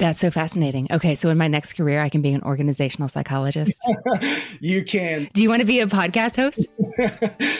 [0.00, 0.88] That's so fascinating.
[0.90, 3.78] Okay, so in my next career, I can be an organizational psychologist.
[4.60, 5.28] you can.
[5.34, 6.66] Do you want to be a podcast host?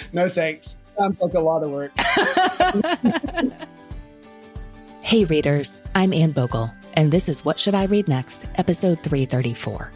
[0.15, 0.81] no, thanks.
[0.97, 1.93] Sounds like a lot of work.
[5.03, 5.79] hey, readers.
[5.95, 9.93] I'm Anne Bogel, and this is What Should I Read Next, episode 334.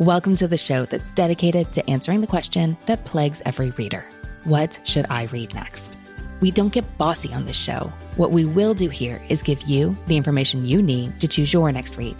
[0.00, 4.04] Welcome to the show that's dedicated to answering the question that plagues every reader
[4.42, 5.96] What should I read next?
[6.40, 7.92] We don't get bossy on this show.
[8.20, 11.72] What we will do here is give you the information you need to choose your
[11.72, 12.14] next read.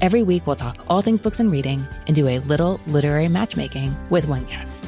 [0.00, 3.92] Every week, we'll talk all things books and reading and do a little literary matchmaking
[4.10, 4.86] with one guest.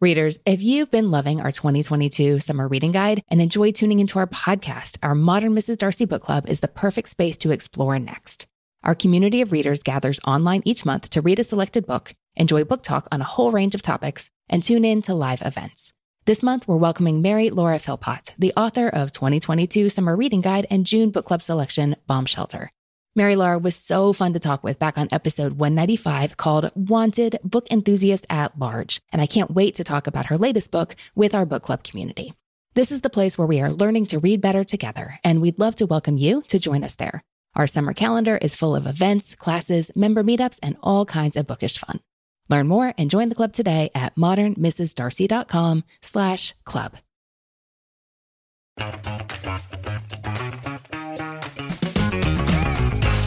[0.00, 4.26] Readers, if you've been loving our 2022 summer reading guide and enjoy tuning into our
[4.26, 5.78] podcast, our Modern Mrs.
[5.78, 8.48] Darcy Book Club is the perfect space to explore next.
[8.84, 12.82] Our community of readers gathers online each month to read a selected book, enjoy book
[12.82, 15.92] talk on a whole range of topics, and tune in to live events.
[16.26, 20.86] This month, we're welcoming Mary Laura Philpott, the author of 2022 Summer Reading Guide and
[20.86, 22.70] June Book Club selection, Bomb Shelter.
[23.16, 27.66] Mary Laura was so fun to talk with back on episode 195 called Wanted Book
[27.72, 31.44] Enthusiast at Large, and I can't wait to talk about her latest book with our
[31.44, 32.32] book club community.
[32.74, 35.74] This is the place where we are learning to read better together, and we'd love
[35.76, 37.24] to welcome you to join us there.
[37.54, 41.78] Our summer calendar is full of events, classes, member meetups, and all kinds of bookish
[41.78, 42.00] fun.
[42.48, 46.94] Learn more and join the club today at modernmrsdarcy.com slash club.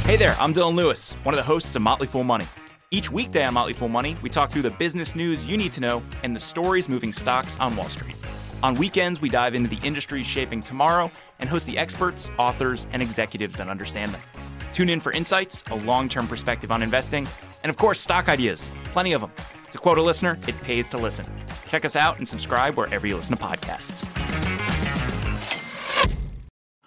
[0.05, 2.45] Hey there, I'm Dylan Lewis, one of the hosts of Motley Fool Money.
[2.89, 5.81] Each weekday on Motley Fool Money, we talk through the business news you need to
[5.81, 8.15] know and the stories moving stocks on Wall Street.
[8.63, 11.11] On weekends, we dive into the industries shaping tomorrow
[11.41, 14.21] and host the experts, authors, and executives that understand them.
[14.73, 17.27] Tune in for insights, a long term perspective on investing,
[17.63, 18.71] and of course, stock ideas.
[18.85, 19.31] Plenty of them.
[19.71, 21.25] To quote a listener, it pays to listen.
[21.67, 24.05] Check us out and subscribe wherever you listen to podcasts.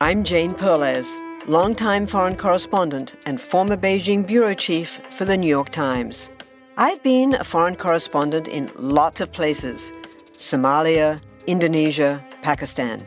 [0.00, 1.16] I'm Jane Perlez,
[1.46, 6.30] longtime foreign correspondent and former Beijing bureau chief for the New York Times.
[6.76, 9.92] I've been a foreign correspondent in lots of places
[10.36, 13.06] Somalia, Indonesia, Pakistan,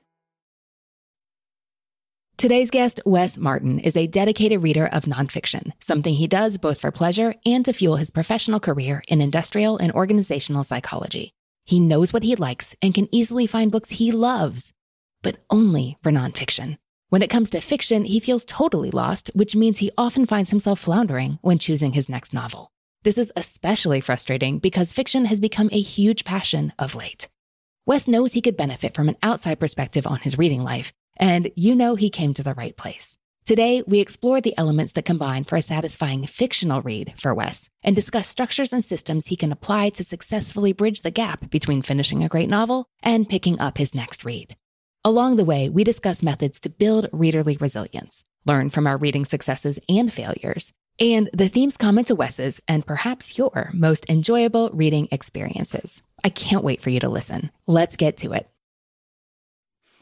[2.41, 6.89] Today's guest, Wes Martin, is a dedicated reader of nonfiction, something he does both for
[6.89, 11.33] pleasure and to fuel his professional career in industrial and organizational psychology.
[11.65, 14.73] He knows what he likes and can easily find books he loves,
[15.21, 16.79] but only for nonfiction.
[17.09, 20.79] When it comes to fiction, he feels totally lost, which means he often finds himself
[20.79, 22.71] floundering when choosing his next novel.
[23.03, 27.29] This is especially frustrating because fiction has become a huge passion of late.
[27.85, 30.91] Wes knows he could benefit from an outside perspective on his reading life
[31.21, 33.15] and you know he came to the right place.
[33.45, 37.95] Today, we explore the elements that combine for a satisfying fictional read for Wes and
[37.95, 42.29] discuss structures and systems he can apply to successfully bridge the gap between finishing a
[42.29, 44.55] great novel and picking up his next read.
[45.03, 49.79] Along the way, we discuss methods to build readerly resilience, learn from our reading successes
[49.89, 56.03] and failures, and the themes common to Wes's and perhaps your most enjoyable reading experiences.
[56.23, 57.49] I can't wait for you to listen.
[57.65, 58.47] Let's get to it.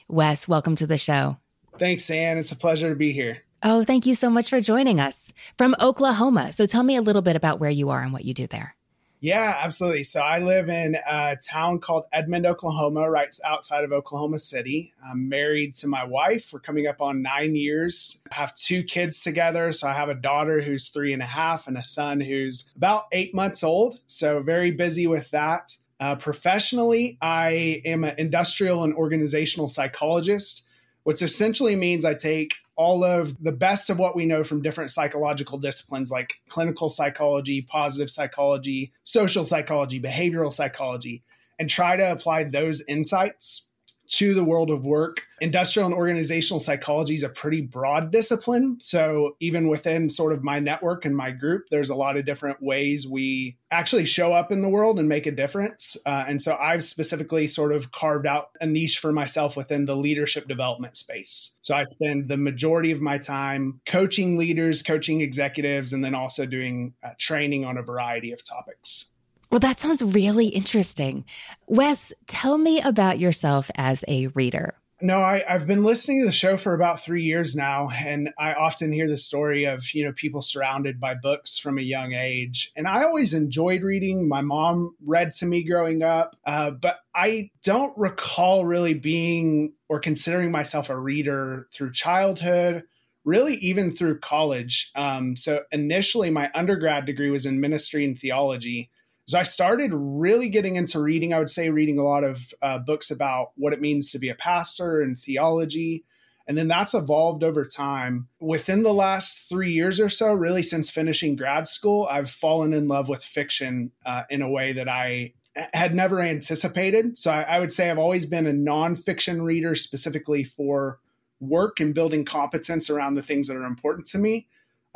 [0.09, 1.38] Wes, welcome to the show.
[1.75, 2.40] Thanks, Anne.
[2.40, 3.44] It's a pleasure to be here.
[3.62, 6.52] Oh, thank you so much for joining us from Oklahoma.
[6.52, 8.75] So tell me a little bit about where you are and what you do there.
[9.22, 10.03] Yeah, absolutely.
[10.03, 14.94] So I live in a town called Edmond, Oklahoma, right outside of Oklahoma City.
[15.06, 16.53] I'm married to my wife.
[16.53, 18.23] We're coming up on nine years.
[18.32, 19.73] I have two kids together.
[19.73, 23.03] So I have a daughter who's three and a half and a son who's about
[23.12, 24.00] eight months old.
[24.08, 25.76] So very busy with that.
[25.99, 30.67] Uh, professionally, I am an industrial and organizational psychologist,
[31.03, 34.91] which essentially means I take all of the best of what we know from different
[34.91, 41.22] psychological disciplines like clinical psychology, positive psychology, social psychology, behavioral psychology,
[41.59, 43.68] and try to apply those insights
[44.09, 45.22] to the world of work.
[45.40, 48.78] Industrial and organizational psychology is a pretty broad discipline.
[48.82, 52.61] So, even within sort of my network and my group, there's a lot of different
[52.61, 55.96] ways we actually show up in the world and make a difference.
[56.06, 59.96] Uh, and so, I've specifically sort of carved out a niche for myself within the
[59.96, 61.55] leadership development space.
[61.62, 66.46] So, I spend the majority of my time coaching leaders, coaching executives, and then also
[66.46, 69.05] doing uh, training on a variety of topics.
[69.51, 71.25] Well, that sounds really interesting.
[71.67, 74.75] Wes, tell me about yourself as a reader.
[75.01, 78.53] No, I, have been listening to the show for about three years now, and I
[78.53, 82.72] often hear the story of you know people surrounded by books from a young age.
[82.75, 84.28] And I always enjoyed reading.
[84.28, 89.99] My mom read to me growing up, uh, but I don't recall really being or
[89.99, 92.84] considering myself a reader through childhood
[93.25, 94.91] really even through college.
[94.95, 98.90] Um, so initially, my undergrad degree was in ministry and theology.
[99.29, 101.35] So I started really getting into reading.
[101.35, 104.29] I would say reading a lot of uh, books about what it means to be
[104.29, 106.03] a pastor and theology.
[106.47, 108.28] And then that's evolved over time.
[108.40, 112.87] Within the last three years or so, really since finishing grad school, I've fallen in
[112.87, 115.34] love with fiction uh, in a way that I
[115.73, 117.20] had never anticipated.
[117.20, 120.97] So I, I would say I've always been a nonfiction reader specifically for
[121.40, 124.47] work and building competence around the things that are important to me.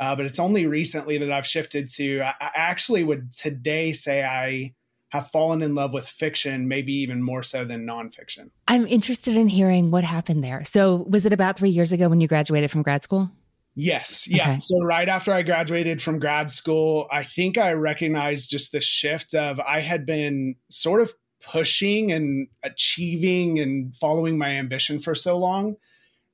[0.04, 4.22] Uh, but it's only recently that I've shifted to, I, I actually would today say
[4.22, 4.74] I
[5.08, 8.50] have fallen in love with fiction, maybe even more so than nonfiction.
[8.68, 10.62] I'm interested in hearing what happened there.
[10.64, 13.30] So, was it about three years ago when you graduated from grad school?
[13.74, 14.28] Yes.
[14.28, 14.42] Yeah.
[14.42, 14.58] Okay.
[14.60, 19.34] So, right after I graduated from grad school, I think I recognized just the shift
[19.34, 25.38] of I had been sort of pushing and achieving and following my ambition for so
[25.38, 25.76] long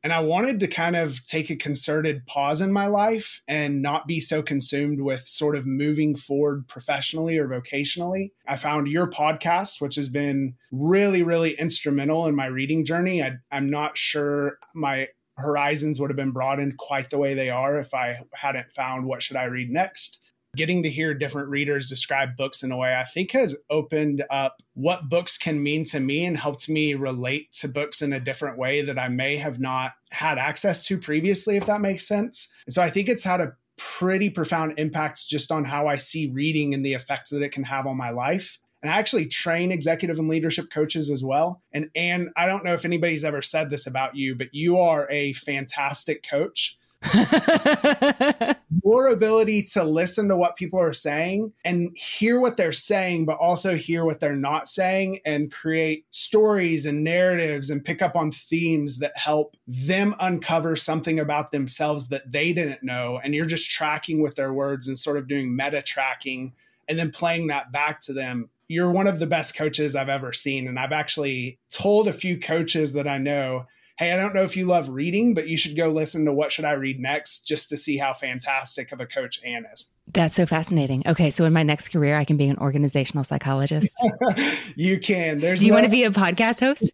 [0.02, 4.06] and I wanted to kind of take a concerted pause in my life and not
[4.06, 8.30] be so consumed with sort of moving forward professionally or vocationally.
[8.48, 13.22] I found your podcast, which has been really, really instrumental in my reading journey.
[13.22, 17.78] I, am not sure my horizons would have been broadened quite the way they are
[17.78, 20.19] if I hadn't found What Should I Read Next?
[20.56, 24.62] Getting to hear different readers describe books in a way I think has opened up
[24.74, 28.58] what books can mean to me and helped me relate to books in a different
[28.58, 32.52] way that I may have not had access to previously, if that makes sense.
[32.68, 36.74] So I think it's had a pretty profound impact just on how I see reading
[36.74, 38.58] and the effects that it can have on my life.
[38.82, 41.62] And I actually train executive and leadership coaches as well.
[41.72, 45.10] And and I don't know if anybody's ever said this about you, but you are
[45.10, 46.78] a fantastic coach
[48.84, 53.38] Your ability to listen to what people are saying and hear what they're saying, but
[53.38, 58.30] also hear what they're not saying and create stories and narratives and pick up on
[58.30, 63.20] themes that help them uncover something about themselves that they didn't know.
[63.22, 66.52] And you're just tracking with their words and sort of doing meta tracking
[66.88, 70.32] and then playing that back to them you're one of the best coaches I've ever
[70.32, 70.68] seen.
[70.68, 73.66] And I've actually told a few coaches that I know
[74.00, 76.50] hey, I don't know if you love reading, but you should go listen to What
[76.50, 79.92] Should I Read Next just to see how fantastic of a coach Anne is.
[80.14, 81.02] That's so fascinating.
[81.06, 83.94] Okay, so in my next career, I can be an organizational psychologist.
[84.74, 85.36] you can.
[85.36, 85.76] There's Do you no...
[85.76, 86.90] want to be a podcast host?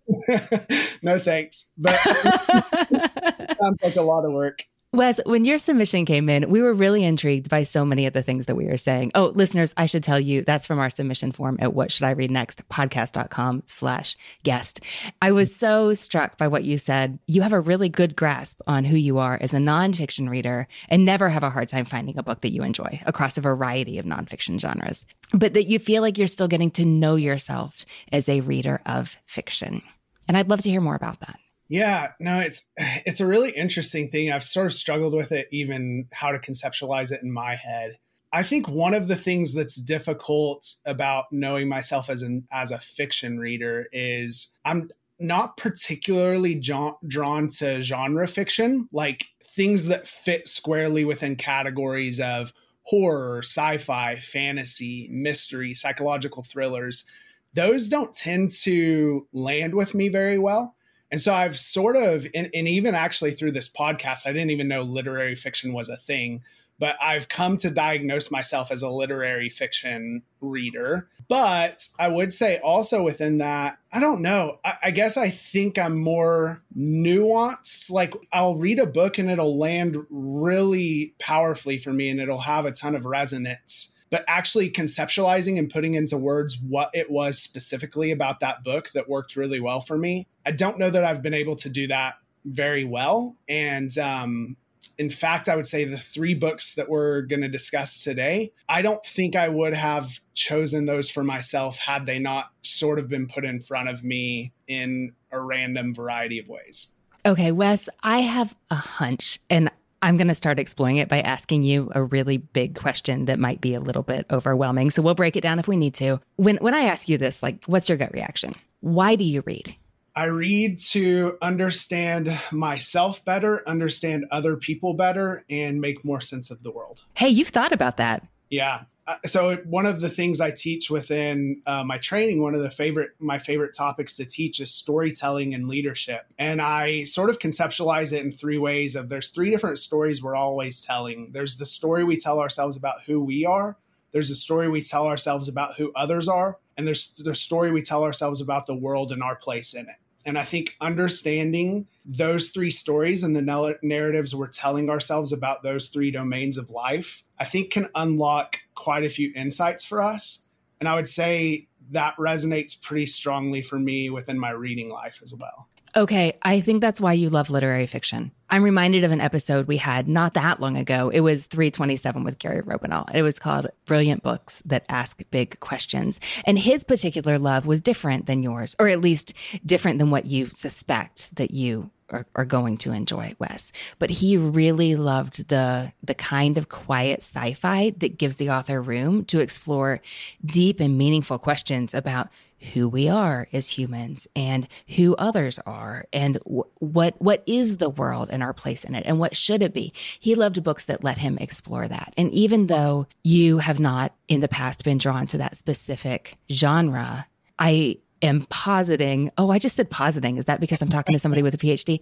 [1.02, 1.72] no, thanks.
[1.78, 1.94] But
[3.60, 4.64] sounds like a lot of work.
[4.96, 8.22] Wes, when your submission came in, we were really intrigued by so many of the
[8.22, 9.12] things that we were saying.
[9.14, 12.12] Oh, listeners, I should tell you that's from our submission form at what should I
[12.12, 14.80] read next podcast.com slash guest.
[15.20, 17.18] I was so struck by what you said.
[17.26, 21.04] You have a really good grasp on who you are as a nonfiction reader and
[21.04, 24.06] never have a hard time finding a book that you enjoy across a variety of
[24.06, 25.04] nonfiction genres,
[25.34, 29.14] but that you feel like you're still getting to know yourself as a reader of
[29.26, 29.82] fiction.
[30.26, 31.38] And I'd love to hear more about that.
[31.68, 34.30] Yeah, no, it's it's a really interesting thing.
[34.30, 37.98] I've sort of struggled with it, even how to conceptualize it in my head.
[38.32, 42.78] I think one of the things that's difficult about knowing myself as an as a
[42.78, 50.46] fiction reader is I'm not particularly drawn, drawn to genre fiction, like things that fit
[50.46, 57.06] squarely within categories of horror, sci-fi, fantasy, mystery, psychological thrillers.
[57.54, 60.75] Those don't tend to land with me very well.
[61.16, 64.68] And so I've sort of, and, and, even actually through this podcast, I didn't even
[64.68, 66.42] know literary fiction was a thing,
[66.78, 71.08] but I've come to diagnose myself as a literary fiction reader.
[71.26, 74.60] But I would say also within that, I don't know.
[74.62, 77.90] I, I guess I think I'm more nuanced.
[77.90, 82.66] Like I'll read a book and it'll land really powerfully for me and it'll have
[82.66, 88.10] a ton of resonance but actually conceptualizing and putting into words what it was specifically
[88.10, 90.26] about that book that worked really well for me.
[90.44, 93.36] I don't know that I've been able to do that very well.
[93.48, 94.56] And um,
[94.98, 98.82] in fact, I would say the three books that we're going to discuss today, I
[98.82, 103.26] don't think I would have chosen those for myself had they not sort of been
[103.26, 106.92] put in front of me in a random variety of ways.
[107.26, 109.70] Okay, Wes, I have a hunch, and
[110.06, 113.60] I'm going to start exploring it by asking you a really big question that might
[113.60, 114.90] be a little bit overwhelming.
[114.90, 116.20] So we'll break it down if we need to.
[116.36, 118.54] When when I ask you this, like what's your gut reaction?
[118.78, 119.74] Why do you read?
[120.14, 126.62] I read to understand myself better, understand other people better, and make more sense of
[126.62, 127.02] the world.
[127.14, 128.24] Hey, you've thought about that.
[128.48, 128.84] Yeah.
[129.06, 132.70] Uh, so one of the things I teach within uh, my training, one of the
[132.70, 136.32] favorite my favorite topics to teach is storytelling and leadership.
[136.38, 138.96] And I sort of conceptualize it in three ways.
[138.96, 141.30] Of there's three different stories we're always telling.
[141.32, 143.76] There's the story we tell ourselves about who we are.
[144.10, 147.82] There's a story we tell ourselves about who others are, and there's the story we
[147.82, 149.96] tell ourselves about the world and our place in it.
[150.24, 155.88] And I think understanding those three stories and the narratives we're telling ourselves about those
[155.88, 160.46] three domains of life, I think can unlock quite a few insights for us.
[160.80, 165.34] And I would say that resonates pretty strongly for me within my reading life as
[165.34, 165.68] well.
[165.96, 168.30] Okay, I think that's why you love literary fiction.
[168.50, 171.08] I'm reminded of an episode we had not that long ago.
[171.08, 173.12] It was 327 with Gary Robinall.
[173.14, 176.20] It was called Brilliant Books That Ask Big Questions.
[176.44, 179.32] And his particular love was different than yours, or at least
[179.64, 183.72] different than what you suspect that you are, are going to enjoy, Wes.
[183.98, 189.24] But he really loved the the kind of quiet sci-fi that gives the author room
[189.26, 190.00] to explore
[190.44, 192.28] deep and meaningful questions about
[192.72, 197.90] who we are as humans and who others are and w- what what is the
[197.90, 201.04] world and our place in it and what should it be he loved books that
[201.04, 205.26] let him explore that and even though you have not in the past been drawn
[205.26, 207.26] to that specific genre
[207.58, 209.30] i am positing.
[209.38, 210.36] Oh i just said positing.
[210.36, 212.00] Is that because i'm talking to somebody with a phd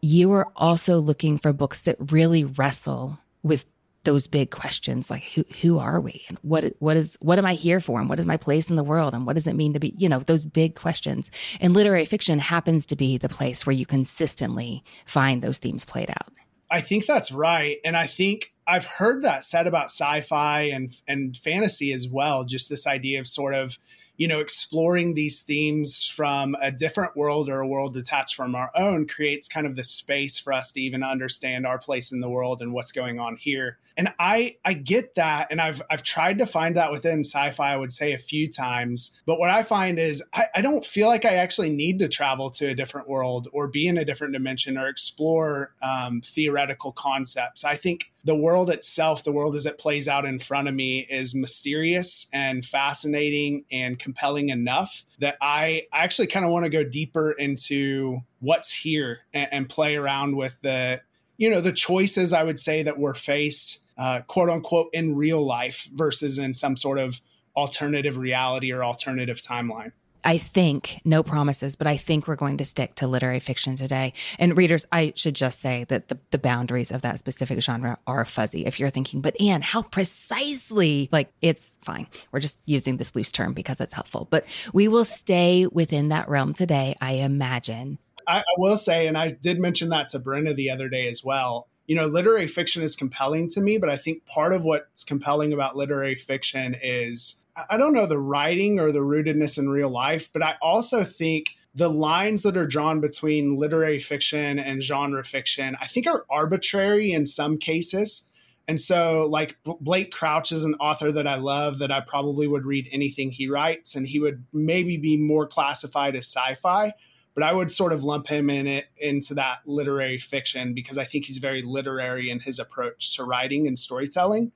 [0.00, 3.64] you are also looking for books that really wrestle with
[4.04, 6.24] those big questions like who who are we?
[6.28, 8.00] And what what is what am I here for?
[8.00, 9.14] And what is my place in the world?
[9.14, 11.30] And what does it mean to be you know those big questions.
[11.60, 16.10] And literary fiction happens to be the place where you consistently find those themes played
[16.10, 16.32] out.
[16.70, 17.78] I think that's right.
[17.84, 22.70] And I think I've heard that said about sci-fi and and fantasy as well just
[22.70, 23.78] this idea of sort of
[24.20, 28.70] you know, exploring these themes from a different world or a world detached from our
[28.76, 32.28] own creates kind of the space for us to even understand our place in the
[32.28, 33.78] world and what's going on here.
[33.96, 37.72] And I I get that, and I've I've tried to find that within sci-fi.
[37.72, 41.08] I would say a few times, but what I find is I, I don't feel
[41.08, 44.34] like I actually need to travel to a different world or be in a different
[44.34, 47.64] dimension or explore um, theoretical concepts.
[47.64, 51.00] I think the world itself, the world as it plays out in front of me,
[51.00, 56.84] is mysterious and fascinating and compelling enough that I, actually kind of want to go
[56.84, 61.00] deeper into what's here and, and, play around with the,
[61.36, 65.42] you know, the choices I would say that we're faced, uh, quote unquote, in real
[65.42, 67.20] life versus in some sort of
[67.56, 69.92] alternative reality or alternative timeline.
[70.24, 74.12] I think, no promises, but I think we're going to stick to literary fiction today.
[74.38, 78.24] And readers, I should just say that the, the boundaries of that specific genre are
[78.24, 78.66] fuzzy.
[78.66, 81.08] If you're thinking, but Anne, how precisely?
[81.10, 82.06] Like, it's fine.
[82.32, 84.28] We're just using this loose term because it's helpful.
[84.30, 87.98] But we will stay within that realm today, I imagine.
[88.26, 91.24] I, I will say, and I did mention that to Brenda the other day as
[91.24, 95.02] well you know, literary fiction is compelling to me, but I think part of what's
[95.02, 99.88] compelling about literary fiction is I don't know the writing or the rootedness in real
[99.88, 105.24] life, but I also think the lines that are drawn between literary fiction and genre
[105.24, 108.28] fiction, I think are arbitrary in some cases.
[108.68, 112.66] And so, like Blake Crouch is an author that I love, that I probably would
[112.66, 116.92] read anything he writes, and he would maybe be more classified as sci-fi,
[117.40, 121.04] but I would sort of lump him in it into that literary fiction because I
[121.04, 124.52] think he's very literary in his approach to writing and storytelling.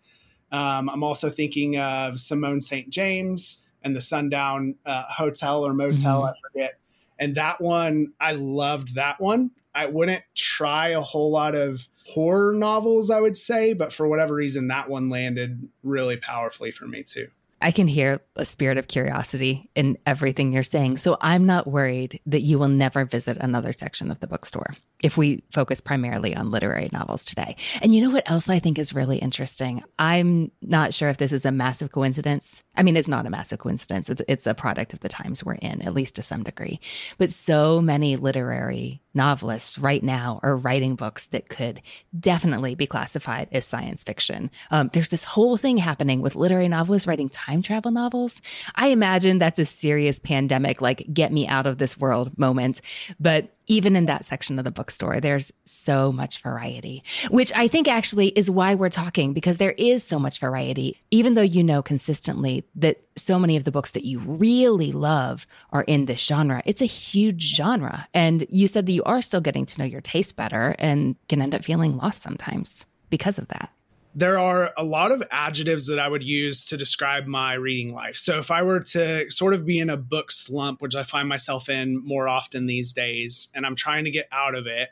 [0.52, 2.90] Um, I'm also thinking of Simone St.
[2.90, 6.28] James and the Sundown uh, Hotel or Motel, mm-hmm.
[6.28, 6.78] I forget.
[7.18, 9.52] And that one, I loved that one.
[9.74, 14.34] I wouldn't try a whole lot of horror novels, I would say, but for whatever
[14.34, 17.28] reason, that one landed really powerfully for me too.
[17.60, 20.98] I can hear a spirit of curiosity in everything you're saying.
[20.98, 25.18] So I'm not worried that you will never visit another section of the bookstore if
[25.18, 27.56] we focus primarily on literary novels today.
[27.82, 29.82] And you know what else I think is really interesting?
[29.98, 32.64] I'm not sure if this is a massive coincidence.
[32.74, 34.08] I mean, it's not a massive coincidence.
[34.08, 36.80] It's it's a product of the times we're in, at least to some degree.
[37.18, 41.80] But so many literary novelists right now are writing books that could
[42.18, 44.50] definitely be classified as science fiction.
[44.70, 48.40] Um, there's this whole thing happening with literary novelists writing time time travel novels.
[48.74, 52.80] I imagine that's a serious pandemic, like get me out of this world moment.
[53.20, 57.88] But even in that section of the bookstore, there's so much variety, which I think
[57.88, 61.82] actually is why we're talking because there is so much variety, even though you know
[61.82, 66.62] consistently that so many of the books that you really love are in this genre.
[66.66, 68.06] It's a huge genre.
[68.12, 71.40] And you said that you are still getting to know your taste better and can
[71.40, 73.70] end up feeling lost sometimes because of that
[74.14, 78.16] there are a lot of adjectives that I would use to describe my reading life.
[78.16, 81.28] So if I were to sort of be in a book slump, which I find
[81.28, 84.90] myself in more often these days, and I'm trying to get out of it,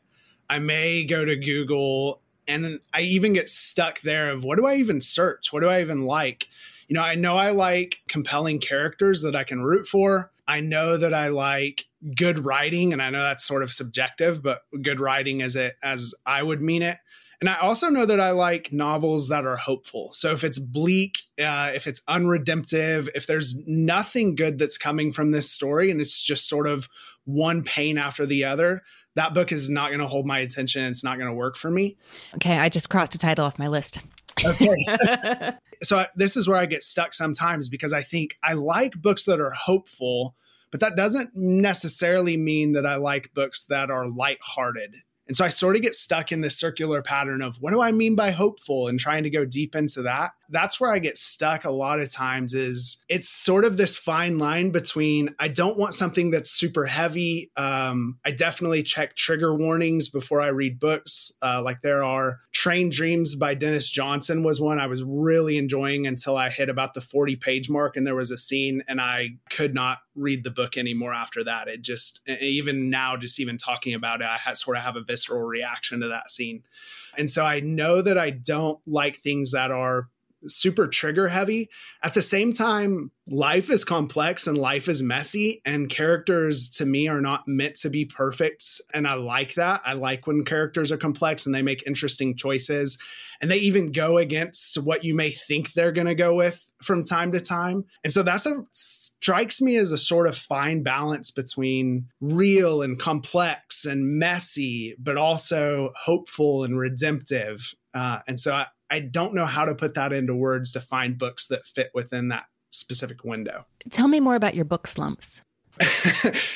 [0.51, 4.67] I may go to Google and then I even get stuck there of what do
[4.67, 5.53] I even search?
[5.53, 6.49] What do I even like?
[6.89, 10.33] You know, I know I like compelling characters that I can root for.
[10.49, 11.87] I know that I like
[12.17, 16.15] good writing and I know that's sort of subjective, but good writing as it as
[16.27, 16.99] I would mean it.
[17.43, 20.11] And I also know that I like novels that are hopeful.
[20.13, 25.33] So if it's bleak, uh, if it's unredemptive, if there's nothing good that's coming from
[25.33, 26.89] this story and it's just sort of
[27.25, 28.83] one pain after the other,
[29.17, 30.85] that book is not going to hold my attention.
[30.85, 31.97] It's not going to work for me.
[32.37, 32.57] Okay.
[32.57, 33.99] I just crossed a title off my list.
[34.47, 34.77] Okay.
[35.83, 39.25] so I, this is where I get stuck sometimes because I think I like books
[39.25, 40.37] that are hopeful,
[40.71, 44.95] but that doesn't necessarily mean that I like books that are lighthearted
[45.33, 47.91] and so I sort of get stuck in this circular pattern of what do I
[47.91, 50.33] mean by hopeful and trying to go deep into that.
[50.53, 54.39] That's where I get stuck a lot of times is it's sort of this fine
[54.39, 57.51] line between I don't want something that's super heavy.
[57.57, 61.33] Um, I definitely check trigger warnings before I read books.
[61.43, 66.07] Uh, like there are Train Dreams by Denis Johnson was one I was really enjoying
[66.07, 69.31] until I hit about the 40 page mark and there was a scene and I
[69.51, 71.69] could not read the book anymore after that.
[71.69, 75.03] It just, even now, just even talking about it, I had, sort of have a
[75.03, 76.63] visceral reaction to that scene.
[77.17, 80.09] And so I know that I don't like things that are
[80.47, 81.71] super trigger heavy.
[82.03, 87.09] At the same time, life is complex and life is messy, and characters to me
[87.09, 88.65] are not meant to be perfect.
[88.95, 89.83] And I like that.
[89.85, 92.99] I like when characters are complex and they make interesting choices
[93.43, 97.03] and they even go against what you may think they're going to go with from
[97.03, 97.85] time to time.
[98.05, 102.99] And so that's a strikes me as a sort of fine balance between real and
[102.99, 107.75] complex and messy, but also hopeful and redemptive.
[107.93, 111.17] Uh, and so I, I don't know how to put that into words to find
[111.17, 113.65] books that fit within that specific window.
[113.89, 115.41] Tell me more about your book slumps.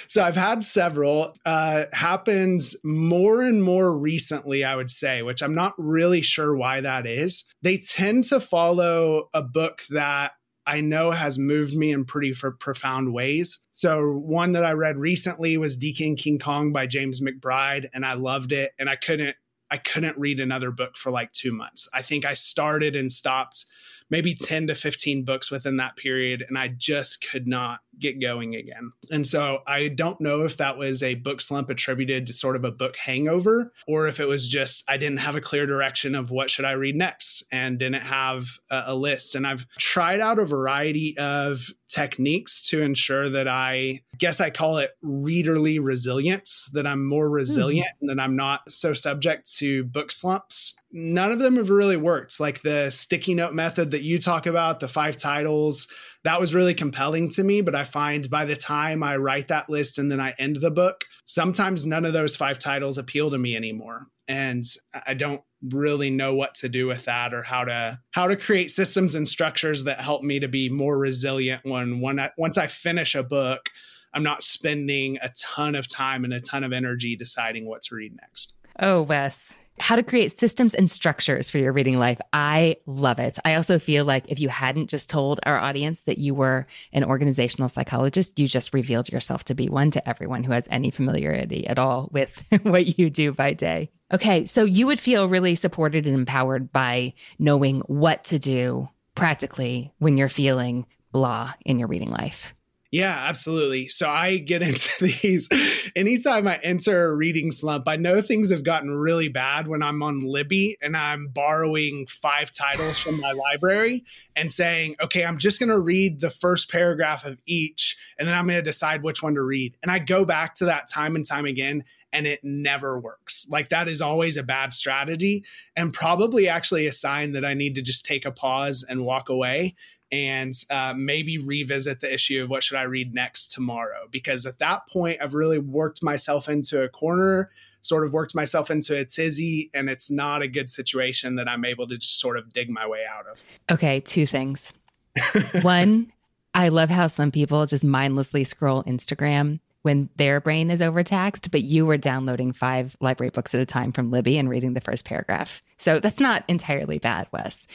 [0.06, 1.34] so I've had several.
[1.46, 6.82] Uh, happens more and more recently, I would say, which I'm not really sure why
[6.82, 7.44] that is.
[7.62, 10.32] They tend to follow a book that
[10.66, 13.60] I know has moved me in pretty for profound ways.
[13.70, 18.12] So one that I read recently was Deacon King Kong by James McBride, and I
[18.12, 18.72] loved it.
[18.78, 19.36] And I couldn't
[19.70, 21.88] I couldn't read another book for like two months.
[21.92, 23.66] I think I started and stopped
[24.10, 28.54] maybe 10 to 15 books within that period, and I just could not get going
[28.54, 28.92] again.
[29.10, 32.64] And so I don't know if that was a book slump attributed to sort of
[32.64, 36.30] a book hangover or if it was just I didn't have a clear direction of
[36.30, 39.34] what should I read next and didn't have a, a list.
[39.34, 44.78] And I've tried out a variety of techniques to ensure that I guess I call
[44.78, 48.08] it readerly resilience, that I'm more resilient mm-hmm.
[48.10, 50.76] and that I'm not so subject to book slumps.
[50.98, 52.40] None of them have really worked.
[52.40, 55.88] Like the sticky note method that you talk about, the five titles,
[56.24, 57.60] that was really compelling to me.
[57.60, 60.70] But I find by the time I write that list and then I end the
[60.70, 64.06] book, sometimes none of those five titles appeal to me anymore.
[64.26, 64.64] And
[65.06, 68.70] I don't really know what to do with that or how to how to create
[68.70, 72.68] systems and structures that help me to be more resilient when when I, once I
[72.68, 73.68] finish a book
[74.14, 77.94] I'm not spending a ton of time and a ton of energy deciding what to
[77.94, 78.54] read next.
[78.78, 79.58] Oh, Wes.
[79.78, 82.18] How to create systems and structures for your reading life.
[82.32, 83.38] I love it.
[83.44, 87.04] I also feel like if you hadn't just told our audience that you were an
[87.04, 91.66] organizational psychologist, you just revealed yourself to be one to everyone who has any familiarity
[91.66, 93.90] at all with what you do by day.
[94.12, 99.92] Okay, so you would feel really supported and empowered by knowing what to do practically
[99.98, 102.54] when you're feeling blah in your reading life.
[102.92, 103.88] Yeah, absolutely.
[103.88, 105.48] So I get into these
[105.96, 107.88] anytime I enter a reading slump.
[107.88, 112.50] I know things have gotten really bad when I'm on Libby and I'm borrowing five
[112.50, 117.24] titles from my library and saying, okay, I'm just going to read the first paragraph
[117.24, 119.76] of each and then I'm going to decide which one to read.
[119.82, 123.46] And I go back to that time and time again and it never works.
[123.50, 125.44] Like that is always a bad strategy
[125.74, 129.28] and probably actually a sign that I need to just take a pause and walk
[129.28, 129.74] away
[130.12, 134.06] and uh, maybe revisit the issue of what should I read next tomorrow.
[134.10, 138.70] Because at that point, I've really worked myself into a corner, sort of worked myself
[138.70, 142.36] into a tizzy, and it's not a good situation that I'm able to just sort
[142.36, 143.42] of dig my way out of.
[143.70, 144.72] Okay, two things.
[145.62, 146.12] One,
[146.54, 151.62] I love how some people just mindlessly scroll Instagram when their brain is overtaxed, but
[151.62, 155.04] you were downloading five library books at a time from Libby and reading the first
[155.04, 155.62] paragraph.
[155.78, 157.66] So that's not entirely bad, Wes.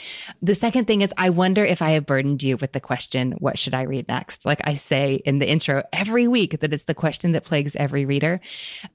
[0.41, 3.59] The second thing is, I wonder if I have burdened you with the question, what
[3.59, 4.45] should I read next?
[4.45, 8.05] Like I say in the intro every week, that it's the question that plagues every
[8.05, 8.41] reader.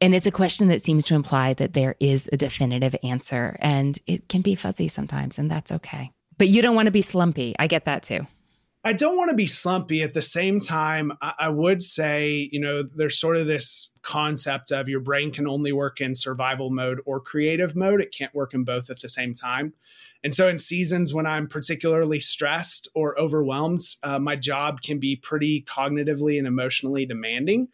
[0.01, 3.99] And it's a question that seems to imply that there is a definitive answer, and
[4.07, 6.13] it can be fuzzy sometimes, and that's okay.
[6.39, 7.55] But you don't want to be slumpy.
[7.59, 8.27] I get that too.
[8.87, 10.05] I don't want to be slumpy.
[10.05, 14.71] At the same time, I, I, would say, you know, there's sort of this concept
[14.71, 18.01] of your brain can only work in survival mode or creative mode.
[18.01, 19.73] It can't work in both at the same time.
[20.23, 25.17] And so, in seasons when I'm particularly stressed or overwhelmed, uh, my job can be
[25.17, 27.67] pretty cognitively and emotionally demanding.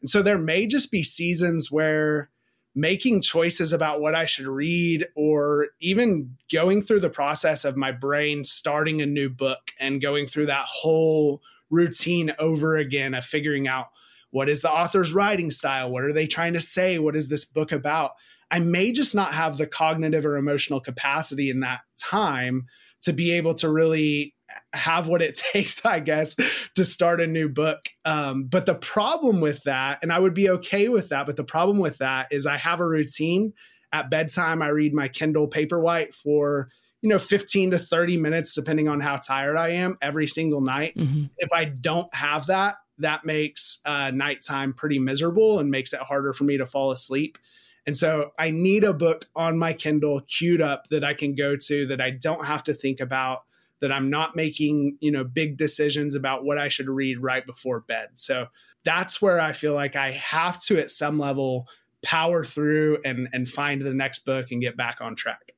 [0.00, 2.30] And so, there may just be seasons where
[2.74, 7.92] making choices about what I should read, or even going through the process of my
[7.92, 13.66] brain starting a new book and going through that whole routine over again of figuring
[13.66, 13.88] out
[14.30, 15.90] what is the author's writing style?
[15.90, 16.98] What are they trying to say?
[16.98, 18.12] What is this book about?
[18.50, 22.66] I may just not have the cognitive or emotional capacity in that time
[23.02, 24.34] to be able to really
[24.72, 26.36] have what it takes, I guess,
[26.74, 27.88] to start a new book.
[28.04, 31.44] Um, but the problem with that, and I would be okay with that, but the
[31.44, 33.52] problem with that is I have a routine.
[33.92, 36.68] At bedtime, I read my Kindle Paperwhite for
[37.02, 40.94] you know 15 to 30 minutes depending on how tired i am every single night
[40.96, 41.24] mm-hmm.
[41.38, 46.34] if i don't have that that makes uh, nighttime pretty miserable and makes it harder
[46.34, 47.38] for me to fall asleep
[47.86, 51.56] and so i need a book on my kindle queued up that i can go
[51.56, 53.44] to that i don't have to think about
[53.80, 57.80] that I'm not making, you know, big decisions about what I should read right before
[57.80, 58.08] bed.
[58.14, 58.46] So
[58.84, 61.66] that's where I feel like I have to at some level
[62.02, 65.52] power through and and find the next book and get back on track.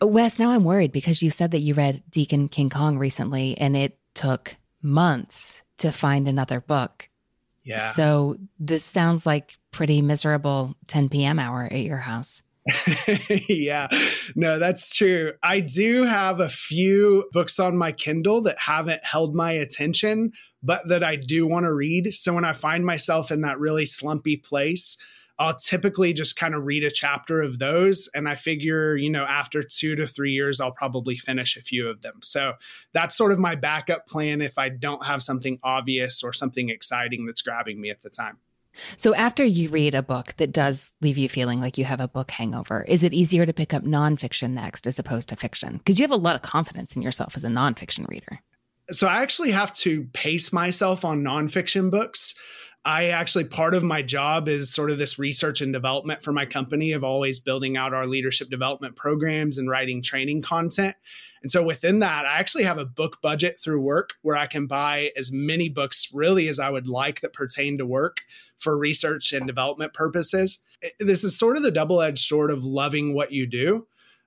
[0.00, 3.58] Oh, Wes, now I'm worried because you said that you read Deacon King Kong recently
[3.58, 7.08] and it took months to find another book.
[7.64, 7.92] Yeah.
[7.92, 11.38] So this sounds like pretty miserable 10 p.m.
[11.38, 12.42] hour at your house.
[13.48, 13.88] yeah,
[14.34, 15.32] no, that's true.
[15.42, 20.86] I do have a few books on my Kindle that haven't held my attention, but
[20.88, 22.14] that I do want to read.
[22.14, 24.98] So when I find myself in that really slumpy place,
[25.38, 28.08] I'll typically just kind of read a chapter of those.
[28.12, 31.88] And I figure, you know, after two to three years, I'll probably finish a few
[31.88, 32.14] of them.
[32.22, 32.54] So
[32.92, 37.24] that's sort of my backup plan if I don't have something obvious or something exciting
[37.24, 38.38] that's grabbing me at the time.
[38.96, 42.08] So, after you read a book that does leave you feeling like you have a
[42.08, 45.78] book hangover, is it easier to pick up nonfiction next as opposed to fiction?
[45.78, 48.40] Because you have a lot of confidence in yourself as a nonfiction reader.
[48.90, 52.34] So, I actually have to pace myself on nonfiction books.
[52.84, 56.46] I actually, part of my job is sort of this research and development for my
[56.46, 60.96] company of always building out our leadership development programs and writing training content.
[61.42, 64.66] And so within that, I actually have a book budget through work where I can
[64.66, 68.20] buy as many books really as I would like that pertain to work
[68.56, 70.58] for research and development purposes.
[70.98, 73.86] This is sort of the double edged sword of loving what you do.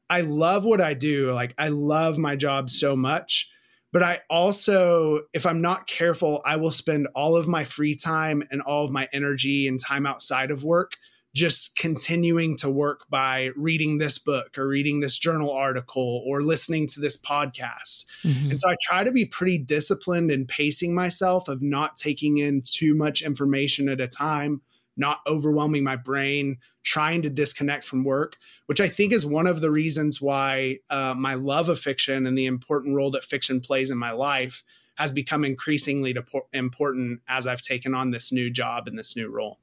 [0.10, 1.32] I love what I do.
[1.32, 3.50] Like, I love my job so much.
[3.92, 8.44] But I also, if I'm not careful, I will spend all of my free time
[8.50, 10.94] and all of my energy and time outside of work
[11.34, 16.88] just continuing to work by reading this book or reading this journal article or listening
[16.88, 18.06] to this podcast.
[18.24, 18.50] Mm-hmm.
[18.50, 22.62] And so I try to be pretty disciplined in pacing myself of not taking in
[22.66, 24.62] too much information at a time,
[24.98, 29.62] not overwhelming my brain, trying to disconnect from work, which I think is one of
[29.62, 33.92] the reasons why uh, my love of fiction and the important role that fiction plays
[33.92, 34.64] in my life
[34.96, 36.16] has become increasingly
[36.54, 39.60] important as I've taken on this new job and this new role.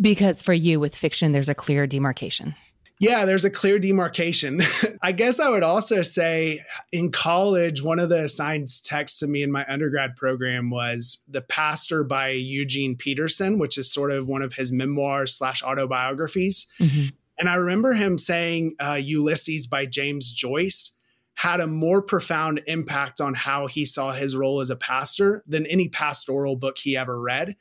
[0.00, 2.54] Because for you with fiction, there's a clear demarcation.
[3.02, 4.60] Yeah, there's a clear demarcation.
[5.02, 6.60] I guess I would also say
[6.92, 11.42] in college, one of the assigned texts to me in my undergrad program was The
[11.42, 16.68] Pastor by Eugene Peterson, which is sort of one of his memoirs slash autobiographies.
[16.78, 17.06] Mm-hmm.
[17.40, 20.96] And I remember him saying uh, Ulysses by James Joyce
[21.34, 25.66] had a more profound impact on how he saw his role as a pastor than
[25.66, 27.56] any pastoral book he ever read.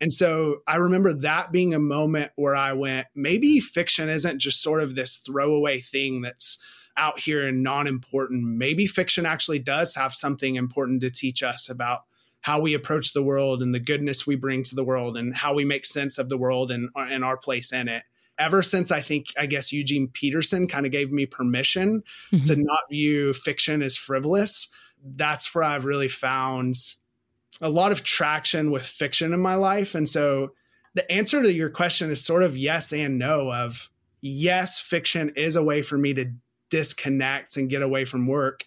[0.00, 4.62] And so I remember that being a moment where I went, maybe fiction isn't just
[4.62, 6.58] sort of this throwaway thing that's
[6.96, 8.44] out here and non important.
[8.44, 12.00] Maybe fiction actually does have something important to teach us about
[12.40, 15.54] how we approach the world and the goodness we bring to the world and how
[15.54, 18.02] we make sense of the world and, and our place in it.
[18.38, 22.42] Ever since I think, I guess Eugene Peterson kind of gave me permission mm-hmm.
[22.42, 24.68] to not view fiction as frivolous,
[25.02, 26.76] that's where I've really found
[27.60, 29.94] a lot of traction with fiction in my life.
[29.94, 30.52] And so
[30.94, 33.90] the answer to your question is sort of yes and no of
[34.20, 36.30] yes, fiction is a way for me to
[36.70, 38.64] disconnect and get away from work.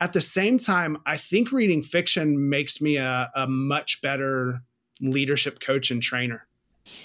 [0.00, 4.60] at the same time, I think reading fiction makes me a, a much better
[5.00, 6.46] leadership coach and trainer.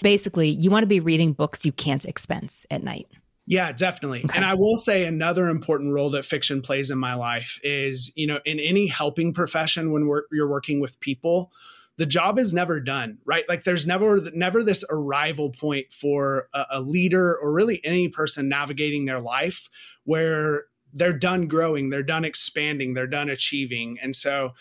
[0.02, 3.06] Basically, you want to be reading books you can't expense at night.
[3.46, 4.24] Yeah, definitely.
[4.24, 4.36] Okay.
[4.36, 8.26] And I will say another important role that fiction plays in my life is, you
[8.26, 11.52] know, in any helping profession when you're working with people,
[11.96, 13.44] the job is never done, right?
[13.48, 18.48] Like there's never never this arrival point for a, a leader or really any person
[18.48, 19.68] navigating their life
[20.04, 23.98] where they're done growing, they're done expanding, they're done achieving.
[24.02, 24.54] And so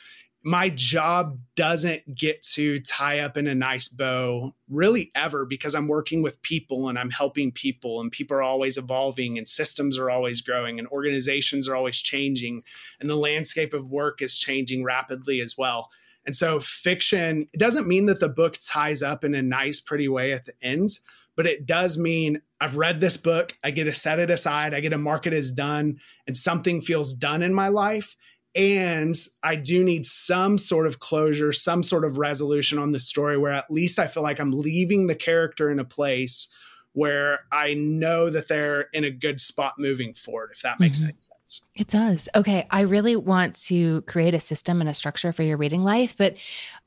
[0.48, 5.88] my job doesn't get to tie up in a nice bow really ever because I'm
[5.88, 10.12] working with people and I'm helping people and people are always evolving and systems are
[10.12, 12.64] always growing and organizations are always changing
[13.00, 15.90] and the landscape of work is changing rapidly as well.
[16.28, 20.08] And so fiction it doesn't mean that the book ties up in a nice pretty
[20.08, 20.92] way at the end,
[21.36, 24.80] but it does mean I've read this book, I get to set it aside, I
[24.80, 28.16] get to mark it as done and something feels done in my life
[28.56, 33.38] and I do need some sort of closure, some sort of resolution on the story
[33.38, 36.48] where at least I feel like I'm leaving the character in a place
[36.94, 41.10] where I know that they're in a good spot moving forward, if that makes mm-hmm.
[41.10, 41.66] any sense.
[41.76, 42.30] It does.
[42.34, 42.66] Okay.
[42.72, 46.38] I really want to create a system and a structure for your reading life, but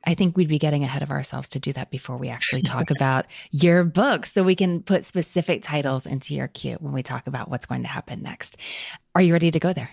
[0.05, 2.91] I think we'd be getting ahead of ourselves to do that before we actually talk
[2.97, 4.25] about your book.
[4.25, 7.83] So we can put specific titles into your queue when we talk about what's going
[7.83, 8.59] to happen next.
[9.15, 9.91] Are you ready to go there?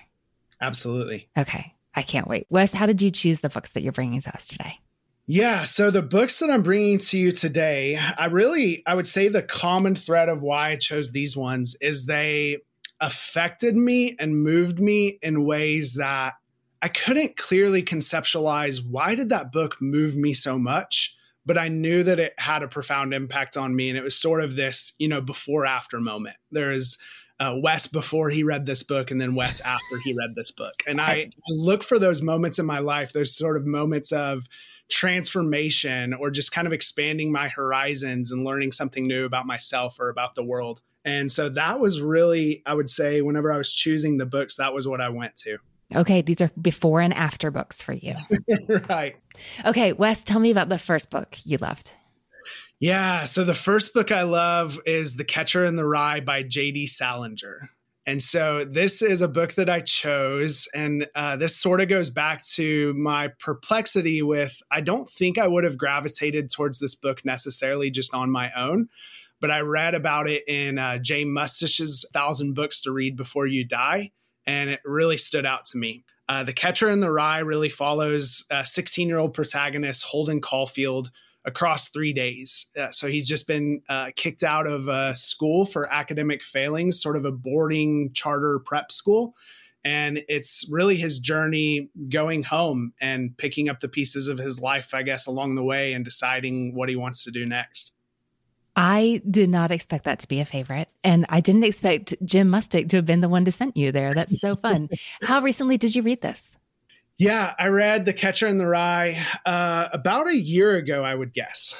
[0.61, 1.29] Absolutely.
[1.37, 1.73] Okay.
[1.95, 2.47] I can't wait.
[2.49, 4.79] Wes, how did you choose the books that you're bringing to us today?
[5.27, 9.27] Yeah, so the books that I'm bringing to you today, I really I would say
[9.27, 12.59] the common thread of why I chose these ones is they
[12.99, 16.33] affected me and moved me in ways that
[16.81, 22.03] I couldn't clearly conceptualize why did that book move me so much, but I knew
[22.03, 25.07] that it had a profound impact on me and it was sort of this, you
[25.07, 26.35] know, before after moment.
[26.51, 26.99] There is
[27.39, 30.83] uh, Wes before he read this book and then Wes after he read this book.
[30.87, 34.45] And I, I look for those moments in my life, those sort of moments of
[34.89, 40.09] transformation or just kind of expanding my horizons and learning something new about myself or
[40.09, 40.81] about the world.
[41.03, 44.73] And so that was really, I would say, whenever I was choosing the books, that
[44.73, 45.57] was what I went to.
[45.93, 48.15] Okay, these are before and after books for you.
[48.89, 49.15] right.
[49.65, 51.91] Okay, Wes, tell me about the first book you loved.
[52.79, 53.23] Yeah.
[53.23, 56.87] So the first book I love is The Catcher in the Rye by J.D.
[56.87, 57.69] Salinger.
[58.07, 60.67] And so this is a book that I chose.
[60.75, 65.47] And uh, this sort of goes back to my perplexity with I don't think I
[65.47, 68.89] would have gravitated towards this book necessarily just on my own.
[69.41, 73.65] But I read about it in uh, Jay Mustich's Thousand Books to Read Before You
[73.65, 74.11] Die.
[74.45, 76.03] And it really stood out to me.
[76.29, 81.09] Uh, the Catcher in the Rye really follows a 16 year old protagonist, Holden Caulfield,
[81.45, 82.71] across three days.
[82.77, 87.15] Uh, so he's just been uh, kicked out of uh, school for academic failings, sort
[87.15, 89.35] of a boarding charter prep school.
[89.83, 94.95] And it's really his journey going home and picking up the pieces of his life,
[94.95, 97.93] I guess, along the way and deciding what he wants to do next.
[98.75, 100.89] I did not expect that to be a favorite.
[101.03, 104.13] And I didn't expect Jim Mustich to have been the one to send you there.
[104.13, 104.89] That's so fun.
[105.21, 106.57] How recently did you read this?
[107.17, 111.33] Yeah, I read The Catcher in the Rye uh, about a year ago, I would
[111.33, 111.73] guess.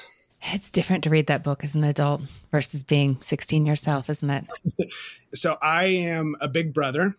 [0.53, 2.21] It's different to read that book as an adult
[2.51, 4.45] versus being 16 yourself, isn't it?
[5.33, 7.15] so I am a big brother.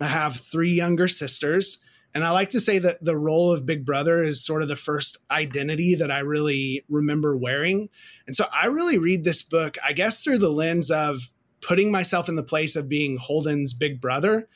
[0.00, 1.82] I have three younger sisters.
[2.14, 4.76] And I like to say that the role of big brother is sort of the
[4.76, 7.88] first identity that I really remember wearing.
[8.26, 11.18] And so I really read this book, I guess, through the lens of
[11.60, 14.48] putting myself in the place of being Holden's big brother.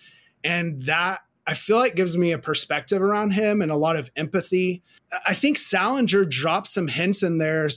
[0.43, 4.11] And that I feel like gives me a perspective around him and a lot of
[4.17, 4.83] empathy.
[5.27, 7.69] I think Salinger drops some hints in there,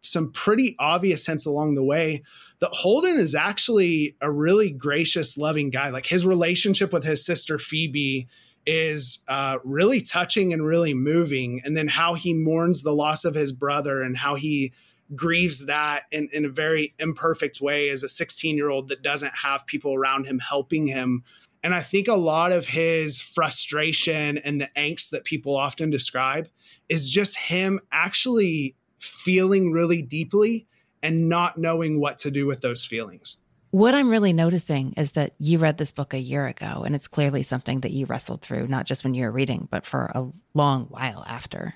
[0.00, 2.22] some pretty obvious hints along the way
[2.58, 5.90] that Holden is actually a really gracious, loving guy.
[5.90, 8.26] Like his relationship with his sister Phoebe
[8.66, 11.60] is uh, really touching and really moving.
[11.64, 14.72] And then how he mourns the loss of his brother and how he
[15.14, 19.34] grieves that in, in a very imperfect way as a 16 year old that doesn't
[19.34, 21.22] have people around him helping him
[21.62, 26.48] and I think a lot of his frustration and the angst that people often describe
[26.88, 30.66] is just him actually feeling really deeply
[31.02, 33.38] and not knowing what to do with those feelings.
[33.70, 37.08] What I'm really noticing is that you read this book a year ago, and it's
[37.08, 40.26] clearly something that you wrestled through, not just when you were reading, but for a
[40.52, 41.74] long while after.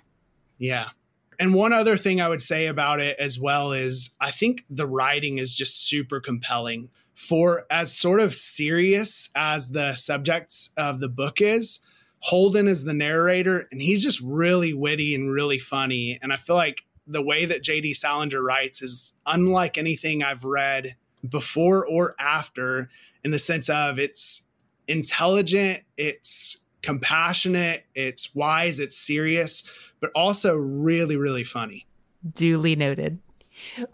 [0.58, 0.90] Yeah.
[1.38, 4.86] And one other thing I would say about it as well is I think the
[4.86, 11.08] writing is just super compelling for as sort of serious as the subjects of the
[11.08, 11.80] book is,
[12.20, 16.18] Holden is the narrator, and he's just really witty and really funny.
[16.22, 20.96] And I feel like the way that JD Salinger writes is unlike anything I've read
[21.28, 22.90] before or after,
[23.24, 24.46] in the sense of it's
[24.88, 31.86] intelligent, it's compassionate, it's wise, it's serious, but also really, really funny.
[32.34, 33.18] Duly noted.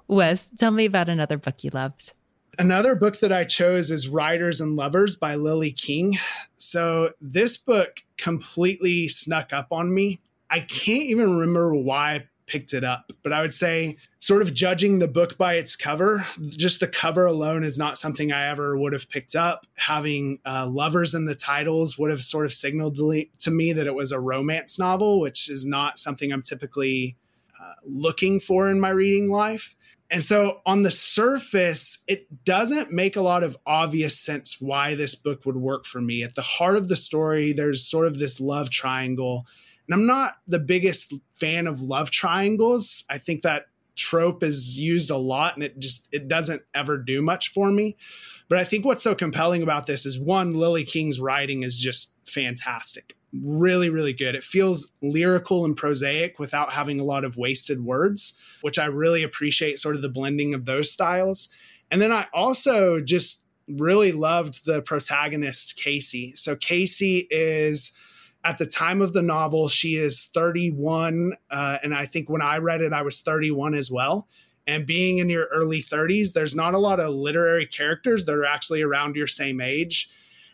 [0.08, 2.14] Wes, tell me about another book you loved.
[2.58, 6.18] Another book that I chose is Writers and Lovers by Lily King.
[6.56, 10.20] So this book completely snuck up on me.
[10.50, 14.52] I can't even remember why I picked it up, but I would say, sort of
[14.52, 18.76] judging the book by its cover, just the cover alone is not something I ever
[18.76, 19.66] would have picked up.
[19.78, 23.94] Having uh, lovers in the titles would have sort of signaled to me that it
[23.94, 27.16] was a romance novel, which is not something I'm typically
[27.58, 29.74] uh, looking for in my reading life.
[30.12, 35.14] And so on the surface, it doesn't make a lot of obvious sense why this
[35.14, 36.22] book would work for me.
[36.22, 39.46] At the heart of the story, there's sort of this love triangle.
[39.88, 43.04] And I'm not the biggest fan of love triangles.
[43.08, 47.22] I think that trope is used a lot and it just it doesn't ever do
[47.22, 47.96] much for me.
[48.48, 52.12] But I think what's so compelling about this is one Lily King's writing is just
[52.26, 54.34] fantastic really, really good.
[54.34, 59.22] It feels lyrical and prosaic without having a lot of wasted words, which I really
[59.22, 61.48] appreciate sort of the blending of those styles.
[61.90, 66.32] And then I also just really loved the protagonist, Casey.
[66.34, 67.92] So Casey is
[68.44, 71.34] at the time of the novel, she is 31.
[71.50, 74.28] Uh, and I think when I read it, I was 31 as well.
[74.66, 78.44] And being in your early 30s, there's not a lot of literary characters that are
[78.44, 80.10] actually around your same age.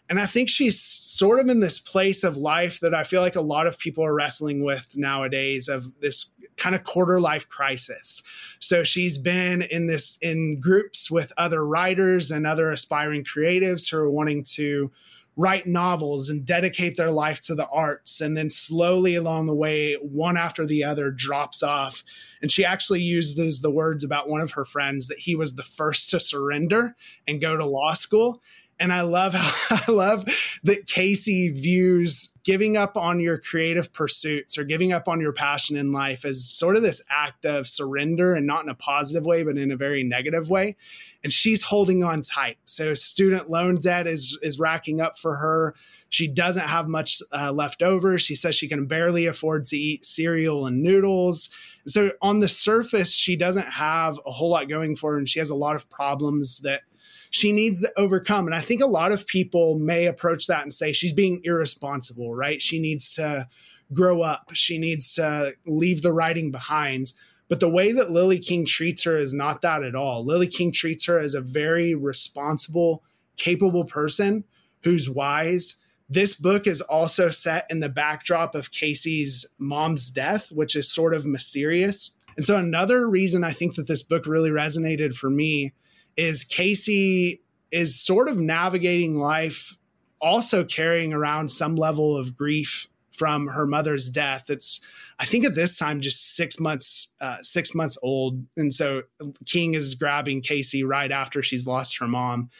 [0.08, 3.36] And I think she's sort of in this place of life that I feel like
[3.36, 8.22] a lot of people are wrestling with nowadays of this kind of quarter life crisis.
[8.58, 13.98] So she's been in this in groups with other writers and other aspiring creatives who
[13.98, 14.90] are wanting to
[15.36, 18.20] write novels and dedicate their life to the arts.
[18.20, 22.02] And then slowly along the way one after the other drops off.
[22.42, 25.62] And she actually uses the words about one of her friends that he was the
[25.62, 26.96] first to surrender
[27.28, 28.42] and go to law school
[28.80, 30.24] and I love how I love
[30.64, 35.76] that Casey views giving up on your creative pursuits or giving up on your passion
[35.76, 39.42] in life as sort of this act of surrender and not in a positive way,
[39.42, 40.76] but in a very negative way.
[41.22, 42.58] And she's holding on tight.
[42.64, 45.74] So student loan debt is is racking up for her.
[46.10, 48.18] She doesn't have much uh, left over.
[48.18, 51.50] She says she can barely afford to eat cereal and noodles.
[51.86, 55.38] So on the surface, she doesn't have a whole lot going for her, and she
[55.38, 56.82] has a lot of problems that
[57.30, 58.46] she needs to overcome.
[58.46, 62.34] And I think a lot of people may approach that and say she's being irresponsible,
[62.34, 62.60] right?
[62.60, 63.48] She needs to
[63.92, 67.12] grow up, she needs to leave the writing behind.
[67.48, 70.24] But the way that Lily King treats her is not that at all.
[70.24, 73.02] Lily King treats her as a very responsible,
[73.38, 74.44] capable person
[74.84, 75.76] who's wise.
[76.10, 81.14] This book is also set in the backdrop of Casey's mom's death, which is sort
[81.14, 82.10] of mysterious.
[82.36, 85.72] And so, another reason I think that this book really resonated for me
[86.18, 89.78] is Casey is sort of navigating life,
[90.20, 94.50] also carrying around some level of grief from her mother's death.
[94.50, 94.80] It's,
[95.18, 98.44] I think at this time, just six months, uh, six months old.
[98.56, 99.02] And so
[99.46, 102.50] King is grabbing Casey right after she's lost her mom.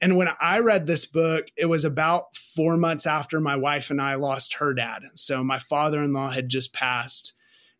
[0.00, 4.00] And when I read this book, it was about four months after my wife and
[4.00, 5.02] I lost her dad.
[5.14, 7.34] So my father in law had just passed.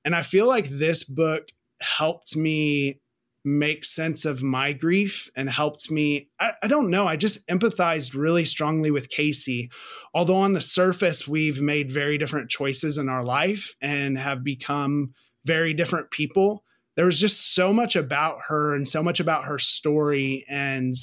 [0.05, 1.49] And I feel like this book
[1.81, 3.01] helped me
[3.45, 6.29] make sense of my grief and helped me.
[6.39, 7.07] I, I, don't know.
[7.07, 9.71] I just empathized really strongly with Casey.
[10.15, 15.13] Although on the surface, we've made very different choices in our life and have become
[15.45, 16.65] very different people.
[16.95, 20.95] There was just so much about her and so much about her story and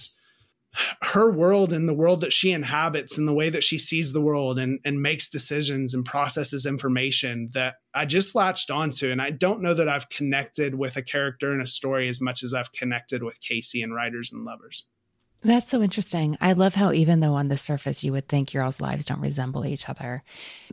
[1.01, 4.21] her world and the world that she inhabits and the way that she sees the
[4.21, 9.11] world and, and makes decisions and processes information that I just latched onto.
[9.11, 12.43] And I don't know that I've connected with a character in a story as much
[12.43, 14.87] as I've connected with Casey and Writers and Lovers.
[15.41, 16.37] That's so interesting.
[16.41, 19.21] I love how, even though on the surface you would think your all's lives don't
[19.21, 20.21] resemble each other,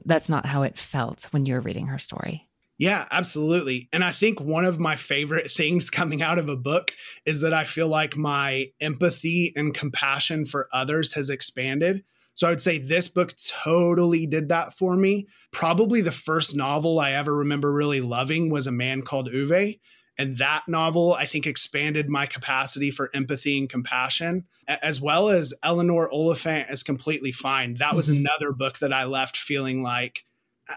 [0.05, 2.49] that's not how it felt when you were reading her story.
[2.79, 3.89] Yeah, absolutely.
[3.93, 6.93] And I think one of my favorite things coming out of a book
[7.25, 12.05] is that I feel like my empathy and compassion for others has expanded.
[12.35, 13.33] So I would say this book
[13.65, 15.27] totally did that for me.
[15.53, 19.77] Probably the first novel I ever remember really loving was A Man Called Ove.
[20.19, 25.55] And that novel, I think, expanded my capacity for empathy and compassion, as well as
[25.63, 27.77] Eleanor Oliphant is Completely Fine.
[27.81, 28.21] That was mm-hmm.
[28.21, 30.25] another book that I left feeling like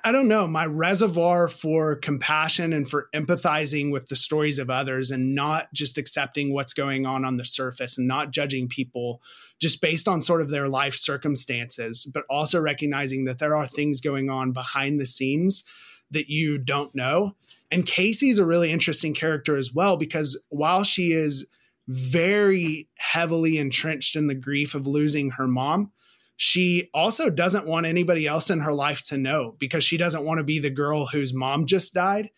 [0.04, 5.10] I don't know, my reservoir for compassion and for empathizing with the stories of others
[5.10, 9.22] and not just accepting what's going on on the surface and not judging people
[9.60, 14.00] just based on sort of their life circumstances, but also recognizing that there are things
[14.00, 15.64] going on behind the scenes
[16.12, 17.36] that you don't know.
[17.72, 21.48] And Casey's a really interesting character as well because while she is
[21.88, 25.92] very heavily entrenched in the grief of losing her mom,
[26.42, 30.38] she also doesn't want anybody else in her life to know because she doesn't want
[30.38, 32.30] to be the girl whose mom just died.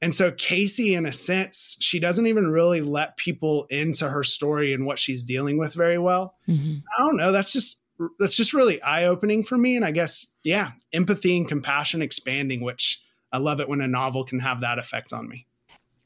[0.00, 4.72] And so Casey, in a sense, she doesn't even really let people into her story
[4.72, 6.36] and what she's dealing with very well.
[6.48, 6.76] Mm-hmm.
[6.96, 7.32] I don't know.
[7.32, 7.82] That's just
[8.18, 9.76] that's just really eye opening for me.
[9.76, 14.24] And I guess, yeah, empathy and compassion expanding, which I love it when a novel
[14.24, 15.46] can have that effect on me.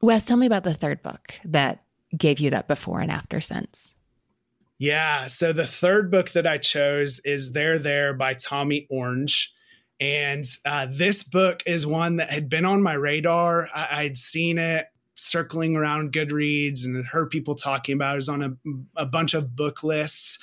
[0.01, 1.85] Wes, tell me about the third book that
[2.17, 3.95] gave you that before and after sense.
[4.79, 5.27] Yeah.
[5.27, 9.53] So the third book that I chose is There There by Tommy Orange.
[10.01, 13.69] And uh, this book is one that had been on my radar.
[13.75, 18.15] I- would seen it circling around Goodreads and heard people talking about it.
[18.15, 20.39] It was on a, a bunch of book lists.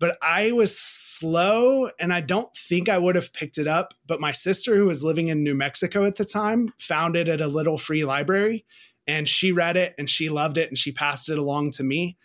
[0.00, 3.94] But I was slow and I don't think I would have picked it up.
[4.06, 7.40] But my sister, who was living in New Mexico at the time, found it at
[7.40, 8.64] a little free library
[9.06, 12.16] and she read it and she loved it and she passed it along to me.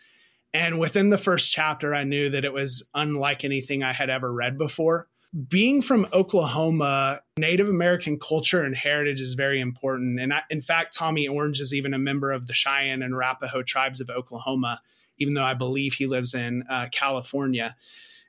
[0.54, 4.32] And within the first chapter, I knew that it was unlike anything I had ever
[4.32, 5.08] read before.
[5.48, 10.20] Being from Oklahoma, Native American culture and heritage is very important.
[10.20, 13.64] And I, in fact, Tommy Orange is even a member of the Cheyenne and Arapaho
[13.64, 14.80] tribes of Oklahoma,
[15.18, 17.76] even though I believe he lives in uh, California.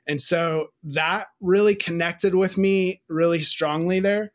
[0.07, 4.31] And so that really connected with me really strongly there.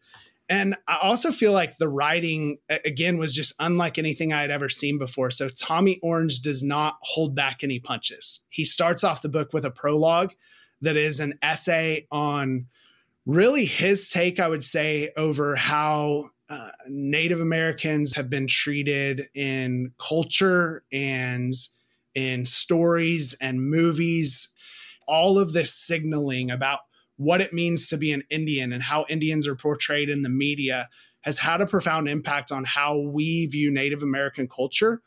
[0.51, 4.68] And I also feel like the writing, again, was just unlike anything I had ever
[4.68, 5.30] seen before.
[5.30, 8.44] So Tommy Orange does not hold back any punches.
[8.51, 10.32] He starts off the book with a prologue
[10.80, 12.66] that is an essay on
[13.26, 19.92] really his take, I would say, over how uh, Native Americans have been treated in
[19.98, 21.53] culture and
[22.16, 24.53] in stories and movies.
[25.07, 26.80] All of this signaling about
[27.21, 30.89] what it means to be an Indian and how Indians are portrayed in the media
[31.21, 35.03] has had a profound impact on how we view Native American culture.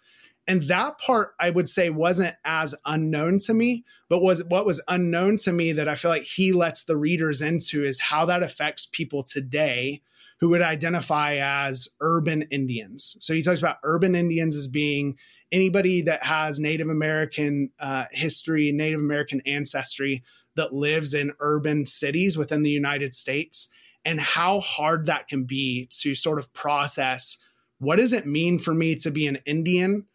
[0.47, 4.80] And that part I would say wasn't as unknown to me, but was what was
[4.88, 8.43] unknown to me that I feel like he lets the readers into is how that
[8.43, 10.03] affects people today
[10.39, 13.18] who would identify as urban Indians.
[13.22, 15.18] So he talks about urban Indians as being
[15.51, 20.22] anybody that has Native American uh, history, Native American ancestry,
[20.55, 23.69] that lives in urban cities within the United States
[24.05, 27.37] and how hard that can be to sort of process
[27.83, 30.05] what does it mean for me to be an Indian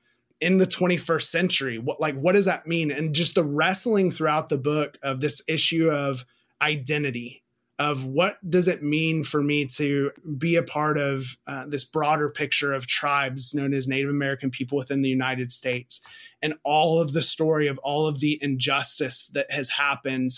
[0.40, 1.78] in the 21st century?
[1.78, 2.90] What like what does that mean?
[2.90, 6.24] And just the wrestling throughout the book of this issue of
[6.62, 7.42] identity
[7.78, 12.28] of what does it mean for me to be a part of uh, this broader
[12.28, 16.04] picture of tribes known as Native American people within the United States
[16.42, 20.30] and all of the story of all of the injustice that has happened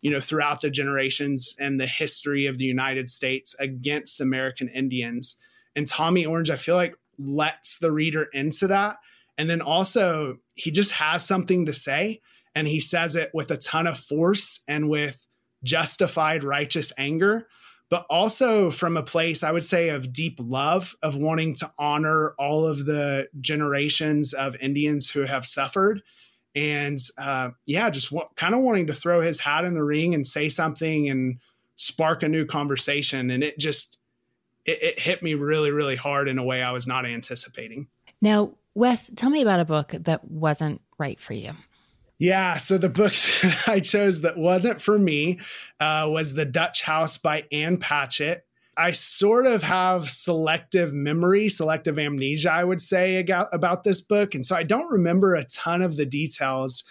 [0.00, 5.40] you know throughout the generations and the history of the United States against American Indians.
[5.76, 8.96] And Tommy Orange I feel like lets the reader into that.
[9.36, 12.20] And then also he just has something to say
[12.54, 15.27] and he says it with a ton of force and with
[15.62, 17.46] justified righteous anger,
[17.90, 22.34] but also from a place, I would say, of deep love, of wanting to honor
[22.38, 26.02] all of the generations of Indians who have suffered.
[26.54, 30.14] And uh, yeah, just w- kind of wanting to throw his hat in the ring
[30.14, 31.38] and say something and
[31.76, 33.30] spark a new conversation.
[33.30, 33.98] And it just,
[34.64, 37.86] it, it hit me really, really hard in a way I was not anticipating.
[38.20, 41.52] Now, Wes, tell me about a book that wasn't right for you.
[42.18, 43.12] Yeah, so the book
[43.42, 45.38] that I chose that wasn't for me
[45.80, 48.44] uh, was The Dutch House by Ann Patchett.
[48.76, 54.36] I sort of have selective memory, selective amnesia, I would say, about this book.
[54.36, 56.84] And so I don't remember a ton of the details,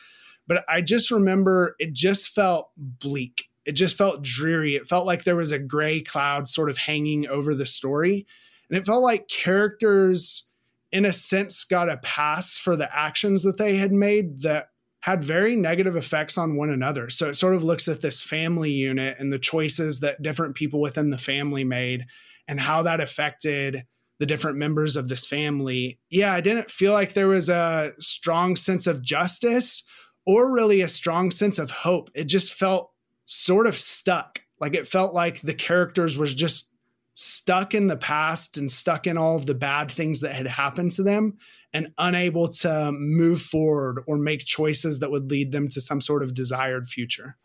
[0.48, 3.50] but I just remember it just felt bleak.
[3.66, 4.76] It just felt dreary.
[4.76, 8.28] It felt like there was a gray cloud sort of hanging over the story.
[8.70, 10.44] And it felt like characters,
[10.92, 14.70] in a sense, got a pass for the actions that they had made that
[15.08, 17.10] had very negative effects on one another.
[17.10, 20.82] So it sort of looks at this family unit and the choices that different people
[20.82, 22.04] within the family made
[22.50, 23.86] and how that affected
[24.20, 25.98] the different members of this family.
[26.10, 29.82] Yeah, I didn't feel like there was a strong sense of justice
[30.26, 32.12] or really a strong sense of hope.
[32.14, 32.92] It just felt
[33.24, 34.42] sort of stuck.
[34.60, 36.70] Like it felt like the characters was just
[37.14, 40.92] stuck in the past and stuck in all of the bad things that had happened
[40.92, 41.38] to them
[41.74, 46.24] and unable to move forward or make choices that would lead them to some sort
[46.24, 47.38] of desired future.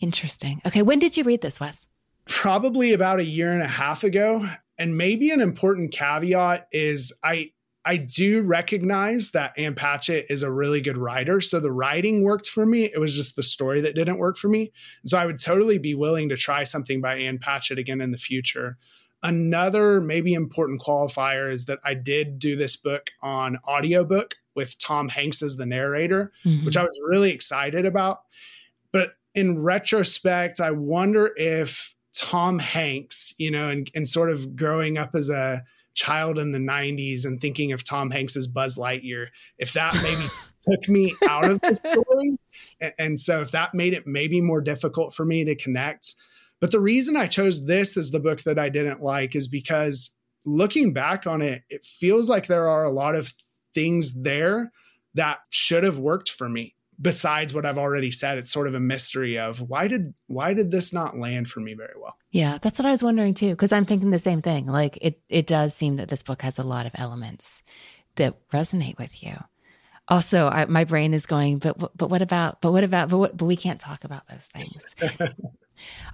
[0.00, 0.60] Interesting.
[0.66, 1.86] Okay, when did you read this, Wes?
[2.26, 4.46] Probably about a year and a half ago.
[4.78, 7.52] And maybe an important caveat is I
[7.84, 11.40] I do recognize that Ann Patchett is a really good writer.
[11.40, 12.84] So the writing worked for me.
[12.84, 14.72] It was just the story that didn't work for me.
[15.06, 18.18] So I would totally be willing to try something by Ann Patchett again in the
[18.18, 18.76] future.
[19.22, 25.08] Another maybe important qualifier is that I did do this book on audiobook with Tom
[25.08, 26.64] Hanks as the narrator, mm-hmm.
[26.64, 28.20] which I was really excited about.
[28.92, 34.98] But in retrospect, I wonder if Tom Hanks, you know, and, and sort of growing
[34.98, 35.62] up as a
[35.94, 40.24] child in the 90s and thinking of Tom Hanks as Buzz Lightyear, if that maybe
[40.70, 42.36] took me out of the story.
[42.80, 46.14] And, and so if that made it maybe more difficult for me to connect.
[46.60, 50.14] But the reason I chose this as the book that I didn't like is because
[50.44, 53.32] looking back on it, it feels like there are a lot of
[53.74, 54.72] things there
[55.14, 58.80] that should have worked for me besides what I've already said, it's sort of a
[58.80, 62.16] mystery of why did why did this not land for me very well?
[62.30, 64.66] Yeah, that's what I was wondering too, because I'm thinking the same thing.
[64.66, 67.62] Like it it does seem that this book has a lot of elements
[68.16, 69.36] that resonate with you.
[70.08, 72.60] Also, I, my brain is going, but but what about?
[72.60, 73.08] But what about?
[73.08, 73.36] But what?
[73.36, 74.94] But we can't talk about those things.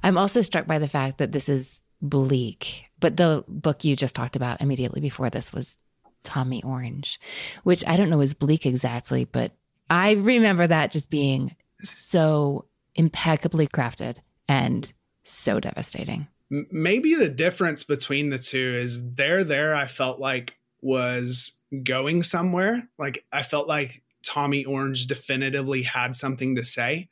[0.02, 4.14] I'm also struck by the fact that this is bleak, but the book you just
[4.14, 5.78] talked about immediately before this was
[6.22, 7.20] Tommy Orange,
[7.62, 9.52] which I don't know is bleak exactly, but
[9.88, 14.16] I remember that just being so impeccably crafted
[14.48, 14.92] and
[15.24, 16.28] so devastating.
[16.50, 22.88] Maybe the difference between the two is there, there, I felt like was going somewhere.
[22.98, 27.08] Like I felt like Tommy Orange definitively had something to say.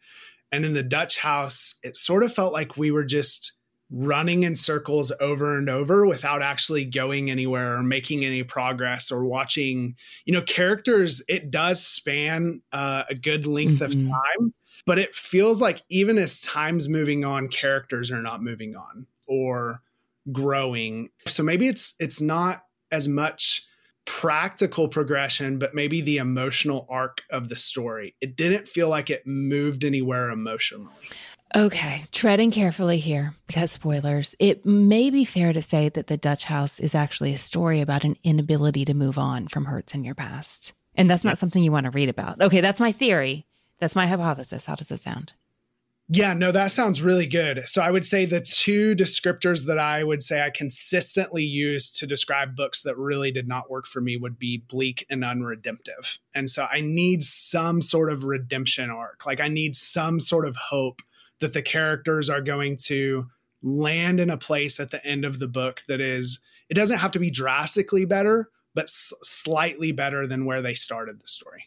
[0.54, 3.54] And in the Dutch house, it sort of felt like we were just
[3.90, 9.24] running in circles over and over without actually going anywhere or making any progress or
[9.24, 9.94] watching
[10.24, 13.84] you know characters it does span uh, a good length mm-hmm.
[13.84, 14.54] of time
[14.86, 19.82] but it feels like even as time's moving on characters are not moving on or
[20.32, 23.66] growing so maybe it's it's not as much
[24.04, 29.26] practical progression but maybe the emotional arc of the story it didn't feel like it
[29.26, 30.90] moved anywhere emotionally
[31.56, 34.34] Okay, treading carefully here because spoilers.
[34.40, 38.02] It may be fair to say that The Dutch House is actually a story about
[38.02, 40.72] an inability to move on from hurts in your past.
[40.96, 42.42] And that's not something you want to read about.
[42.42, 43.46] Okay, that's my theory.
[43.78, 44.66] That's my hypothesis.
[44.66, 45.34] How does it sound?
[46.08, 47.66] Yeah, no, that sounds really good.
[47.66, 52.06] So I would say the two descriptors that I would say I consistently use to
[52.06, 56.18] describe books that really did not work for me would be bleak and unredemptive.
[56.34, 59.24] And so I need some sort of redemption arc.
[59.24, 61.00] Like I need some sort of hope
[61.40, 63.26] that the characters are going to
[63.62, 67.12] land in a place at the end of the book that is it doesn't have
[67.12, 71.66] to be drastically better but s- slightly better than where they started the story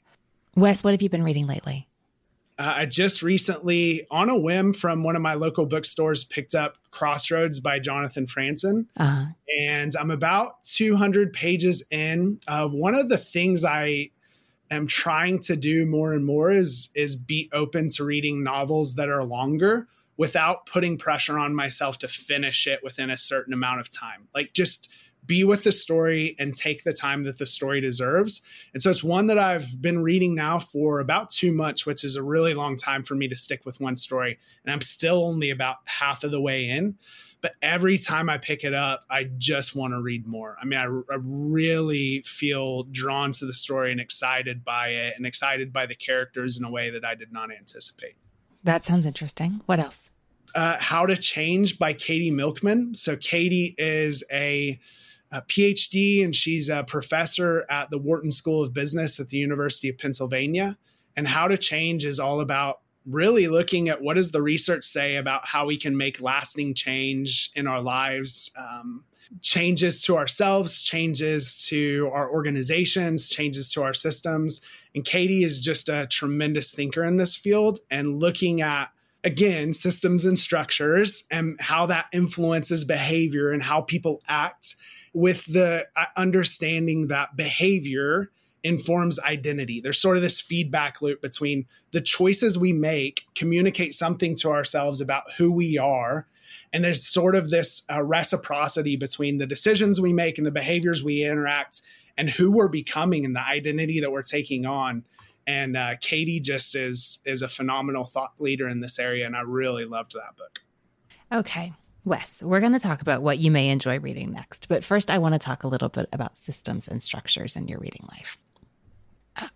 [0.55, 1.87] wes what have you been reading lately
[2.59, 6.77] uh, i just recently on a whim from one of my local bookstores picked up
[6.91, 9.25] crossroads by jonathan franzen uh-huh.
[9.59, 14.09] and i'm about 200 pages in uh, one of the things i
[14.71, 19.09] am trying to do more and more is is be open to reading novels that
[19.09, 19.87] are longer
[20.17, 24.27] without putting pressure on myself to finish it within a certain amount of time.
[24.33, 24.89] Like just
[25.27, 28.41] be with the story and take the time that the story deserves.
[28.73, 32.15] And so it's one that I've been reading now for about 2 months, which is
[32.15, 35.49] a really long time for me to stick with one story, and I'm still only
[35.49, 36.97] about half of the way in
[37.41, 40.57] but every time I pick it up, I just want to read more.
[40.61, 45.25] I mean, I, I, really feel drawn to the story and excited by it and
[45.25, 48.15] excited by the characters in a way that I did not anticipate.
[48.63, 49.61] That sounds interesting.
[49.65, 50.09] What else?
[50.55, 52.95] Uh, How to Change by Katie Milkman.
[52.95, 54.79] So, Katie is a,
[55.31, 59.89] a PhD and she's a professor at the Wharton School of Business at the University
[59.89, 60.77] of Pennsylvania.
[61.15, 65.15] And How to Change is all about really looking at what does the research say
[65.15, 69.03] about how we can make lasting change in our lives um,
[69.41, 74.61] changes to ourselves changes to our organizations changes to our systems
[74.95, 78.89] and katie is just a tremendous thinker in this field and looking at
[79.23, 84.75] again systems and structures and how that influences behavior and how people act
[85.17, 88.29] with the uh, understanding that behavior
[88.63, 89.81] informs identity.
[89.81, 95.01] There's sort of this feedback loop between the choices we make communicate something to ourselves
[95.01, 96.27] about who we are.
[96.71, 101.03] And there's sort of this uh, reciprocity between the decisions we make and the behaviors
[101.03, 101.81] we interact
[102.15, 105.03] and who we're becoming and the identity that we're taking on.
[105.47, 109.41] And uh, Katie just is is a phenomenal thought leader in this area, and I
[109.41, 110.59] really loved that book.
[111.31, 111.73] Okay,
[112.07, 114.69] Wes, we're going to talk about what you may enjoy reading next.
[114.69, 117.79] But first, I want to talk a little bit about systems and structures in your
[117.79, 118.37] reading life.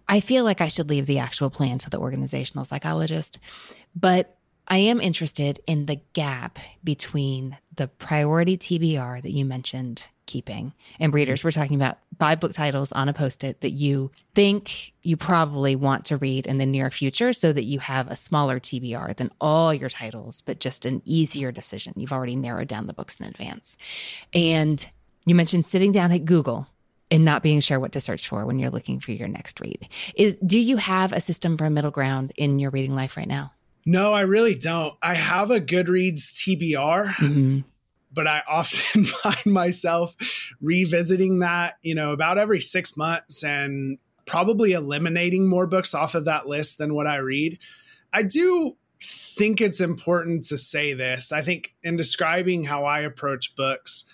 [0.10, 3.39] I feel like I should leave the actual plan to the organizational psychologist,
[3.95, 4.38] but
[4.68, 11.14] I am interested in the gap between the priority TBR that you mentioned keeping and
[11.14, 11.44] readers.
[11.44, 15.76] We're talking about five book titles on a post it that you think you probably
[15.76, 19.30] want to read in the near future so that you have a smaller TBR than
[19.42, 21.94] all your titles, but just an easier decision.
[21.98, 23.76] You've already narrowed down the books in advance.
[24.34, 24.90] And
[25.26, 26.68] you mentioned sitting down at Google
[27.10, 29.90] and not being sure what to search for when you're looking for your next read.
[30.16, 33.28] Is do you have a system for a middle ground in your reading life right
[33.28, 33.52] now?
[33.86, 34.94] No, I really don't.
[35.02, 37.60] I have a Goodreads TBR, mm-hmm.
[38.14, 40.16] But I often find myself
[40.62, 46.26] revisiting that, you know, about every six months and probably eliminating more books off of
[46.26, 47.59] that list than what I read.
[48.14, 51.32] I do think it's important to say this.
[51.32, 54.05] I think in describing how I approach books,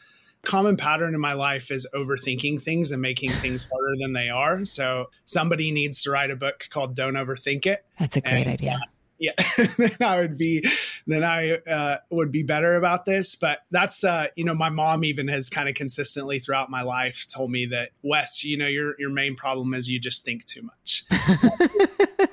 [0.43, 4.63] common pattern in my life is overthinking things and making things harder than they are.
[4.65, 7.85] So somebody needs to write a book called Don't Overthink It.
[7.99, 8.79] That's a great and, idea.
[8.81, 8.87] Uh,
[9.19, 9.31] yeah,
[9.77, 10.63] then I would be,
[11.05, 13.35] then I uh, would be better about this.
[13.35, 17.25] But that's, uh, you know, my mom even has kind of consistently throughout my life
[17.27, 20.61] told me that Wes, you know, your your main problem is you just think too
[20.61, 21.05] much.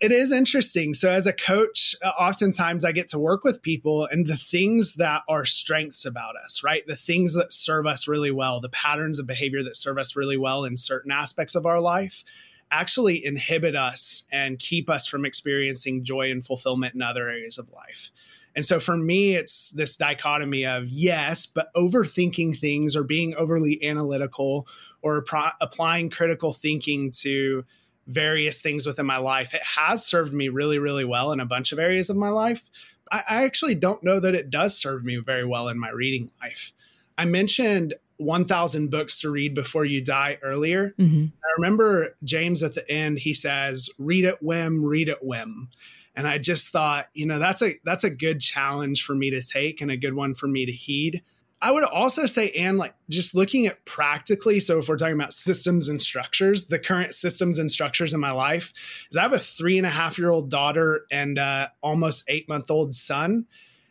[0.00, 0.94] it is interesting.
[0.94, 4.96] So, as a coach, uh, oftentimes I get to work with people and the things
[4.96, 6.86] that are strengths about us, right?
[6.86, 10.36] The things that serve us really well, the patterns of behavior that serve us really
[10.36, 12.24] well in certain aspects of our life
[12.70, 17.70] actually inhibit us and keep us from experiencing joy and fulfillment in other areas of
[17.70, 18.10] life.
[18.54, 23.84] And so for me, it's this dichotomy of yes, but overthinking things or being overly
[23.84, 24.66] analytical
[25.02, 27.64] or pro- applying critical thinking to
[28.06, 29.52] various things within my life.
[29.52, 32.70] It has served me really, really well in a bunch of areas of my life.
[33.12, 36.30] I, I actually don't know that it does serve me very well in my reading
[36.40, 36.72] life.
[37.18, 40.94] I mentioned 1,000 books to read before you die earlier.
[40.98, 41.26] Mm-hmm.
[41.26, 45.68] I remember James at the end, he says, read it whim, read it whim.
[46.14, 49.42] And I just thought, you know, that's a that's a good challenge for me to
[49.42, 51.22] take and a good one for me to heed.
[51.60, 55.32] I would also say, and like just looking at practically, so if we're talking about
[55.32, 58.72] systems and structures, the current systems and structures in my life
[59.10, 62.48] is I have a three and a half year old daughter and uh, almost eight
[62.48, 63.46] month old son.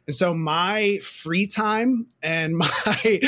[0.08, 3.20] And so my free time and my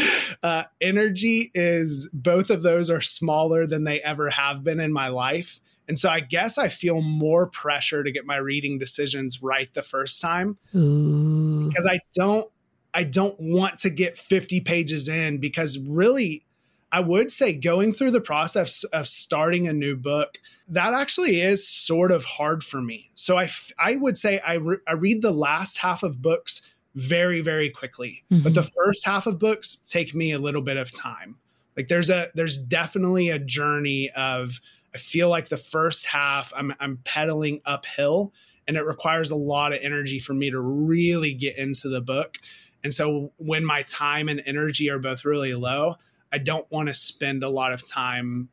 [0.43, 5.07] uh, energy is both of those are smaller than they ever have been in my
[5.07, 5.59] life.
[5.88, 9.82] And so I guess I feel more pressure to get my reading decisions right the
[9.82, 11.69] first time Ooh.
[11.69, 12.49] because I don't
[12.93, 16.46] I don't want to get 50 pages in because really
[16.91, 20.38] I would say going through the process of starting a new book,
[20.69, 23.11] that actually is sort of hard for me.
[23.13, 27.41] So I, I would say I, re- I read the last half of books very,
[27.41, 28.43] very quickly, mm-hmm.
[28.43, 31.35] but the first half of books take me a little bit of time.
[31.75, 34.59] Like there's a, there's definitely a journey of,
[34.95, 38.33] I feel like the first half I'm, I'm pedaling uphill
[38.67, 42.38] and it requires a lot of energy for me to really get into the book.
[42.83, 45.97] And so when my time and energy are both really low,
[46.32, 48.49] I don't want to spend a lot of time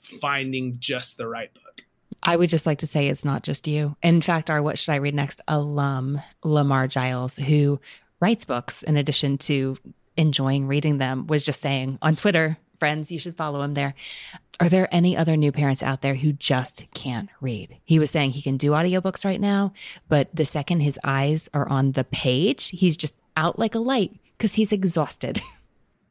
[0.00, 1.82] finding just the right book.
[2.22, 3.96] I would just like to say it's not just you.
[4.02, 7.80] In fact, our What Should I Read Next alum, Lamar Giles, who
[8.20, 9.76] writes books in addition to
[10.16, 13.94] enjoying reading them, was just saying on Twitter, friends, you should follow him there.
[14.60, 17.76] Are there any other new parents out there who just can't read?
[17.84, 19.72] He was saying he can do audiobooks right now,
[20.08, 24.12] but the second his eyes are on the page, he's just out like a light
[24.36, 25.40] because he's exhausted.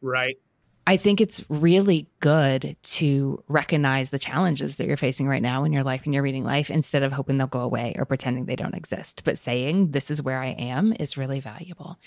[0.03, 0.39] Right.
[0.87, 5.73] I think it's really good to recognize the challenges that you're facing right now in
[5.73, 8.55] your life and your reading life instead of hoping they'll go away or pretending they
[8.55, 9.23] don't exist.
[9.23, 11.97] But saying, this is where I am is really valuable.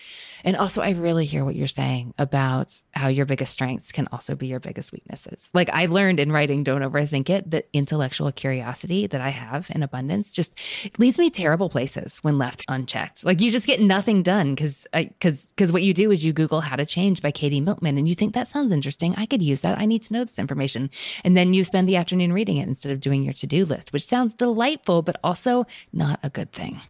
[0.44, 4.34] And also, I really hear what you're saying about how your biggest strengths can also
[4.34, 5.50] be your biggest weaknesses.
[5.52, 9.82] Like I learned in writing Don't Overthink It that intellectual curiosity that I have in
[9.82, 10.58] abundance just
[10.98, 13.24] leads me terrible places when left unchecked.
[13.24, 16.60] Like you just get nothing done because because because what you do is you Google
[16.60, 19.14] how to change by Katie Milkman and you think that sounds interesting.
[19.16, 19.78] I could use that.
[19.78, 20.90] I need to know this information.
[21.24, 23.92] And then you spend the afternoon reading it instead of doing your to do list,
[23.92, 26.80] which sounds delightful, but also not a good thing.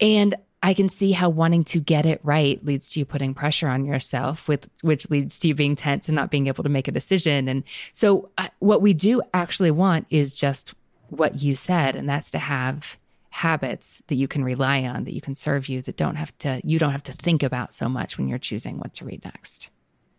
[0.00, 3.68] And I can see how wanting to get it right leads to you putting pressure
[3.68, 6.86] on yourself, with which leads to you being tense and not being able to make
[6.86, 7.48] a decision.
[7.48, 7.64] And
[7.94, 10.74] so, uh, what we do actually want is just
[11.08, 12.96] what you said, and that's to have
[13.30, 16.60] habits that you can rely on, that you can serve you, that don't have to
[16.64, 19.68] you don't have to think about so much when you're choosing what to read next.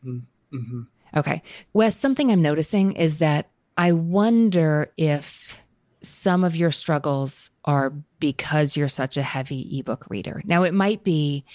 [0.05, 0.23] Mm.
[0.53, 0.81] Mm-hmm.
[1.15, 1.41] Okay.
[1.73, 5.59] Wes, something I'm noticing is that I wonder if
[6.01, 10.41] some of your struggles are because you're such a heavy ebook reader.
[10.45, 11.45] Now, it might be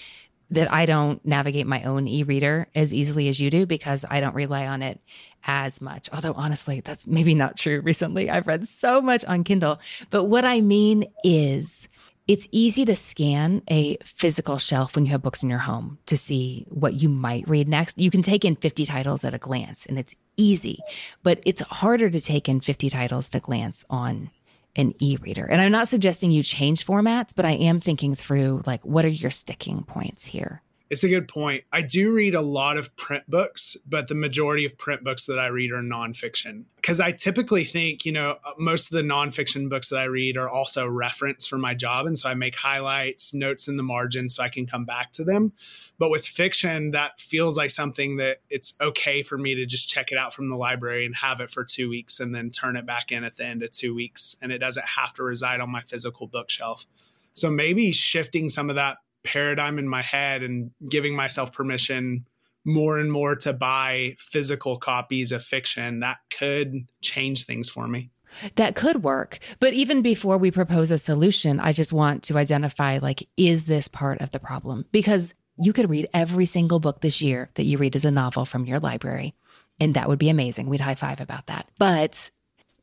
[0.51, 4.19] that I don't navigate my own e reader as easily as you do because I
[4.19, 4.99] don't rely on it
[5.45, 6.09] as much.
[6.11, 8.29] Although, honestly, that's maybe not true recently.
[8.29, 9.79] I've read so much on Kindle.
[10.09, 11.87] But what I mean is,
[12.29, 16.15] it's easy to scan a physical shelf when you have books in your home to
[16.15, 17.97] see what you might read next.
[17.97, 20.77] You can take in 50 titles at a glance and it's easy,
[21.23, 24.29] but it's harder to take in 50 titles at a glance on
[24.75, 25.43] an e-reader.
[25.43, 29.07] And I'm not suggesting you change formats, but I am thinking through like what are
[29.07, 30.61] your sticking points here?
[30.89, 31.63] It's a good point.
[31.71, 35.37] I do read a lot of print books, but the majority of print books that
[35.37, 36.65] I read are nonfiction.
[36.77, 40.35] Because I typically think, you know, uh, most of the nonfiction books that I read
[40.35, 42.07] are also reference for my job.
[42.07, 45.23] And so I make highlights, notes in the margin so I can come back to
[45.23, 45.53] them.
[45.99, 50.11] But with fiction, that feels like something that it's okay for me to just check
[50.11, 52.87] it out from the library and have it for two weeks and then turn it
[52.87, 54.35] back in at the end of two weeks.
[54.41, 56.87] And it doesn't have to reside on my physical bookshelf.
[57.33, 62.25] So maybe shifting some of that paradigm in my head and giving myself permission
[62.65, 68.09] more and more to buy physical copies of fiction that could change things for me.
[68.55, 69.39] That could work.
[69.59, 73.87] But even before we propose a solution i just want to identify like is this
[73.87, 74.85] part of the problem?
[74.91, 78.45] Because you could read every single book this year that you read as a novel
[78.45, 79.33] from your library
[79.79, 80.67] and that would be amazing.
[80.67, 81.67] We'd high five about that.
[81.79, 82.29] But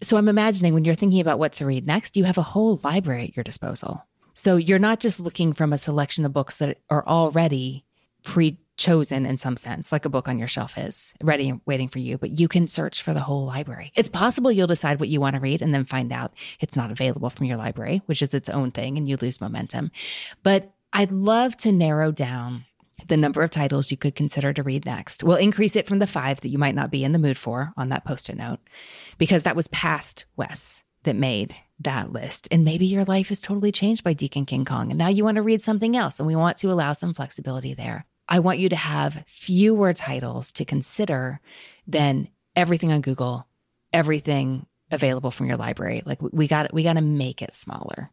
[0.03, 2.81] so i'm imagining when you're thinking about what to read next you have a whole
[2.83, 4.05] library at your disposal
[4.37, 7.85] so you're not just looking from a selection of books that are already
[8.23, 11.89] pre chosen in some sense, like a book on your shelf is ready and waiting
[11.89, 13.91] for you, but you can search for the whole library.
[13.95, 16.91] It's possible you'll decide what you want to read and then find out it's not
[16.91, 19.91] available from your library, which is its own thing, and you lose momentum.
[20.43, 22.67] But I'd love to narrow down
[23.09, 25.23] the number of titles you could consider to read next.
[25.23, 27.73] We'll increase it from the five that you might not be in the mood for
[27.77, 28.61] on that post it note,
[29.17, 32.49] because that was past Wes that made that list.
[32.51, 34.91] And maybe your life is totally changed by Deacon King Kong.
[34.91, 36.21] And now you want to read something else.
[36.21, 38.07] And we want to allow some flexibility there.
[38.29, 41.41] I want you to have fewer titles to consider
[41.87, 43.47] than everything on Google,
[43.93, 46.03] everything available from your library.
[46.05, 48.11] Like we got we got to make it smaller.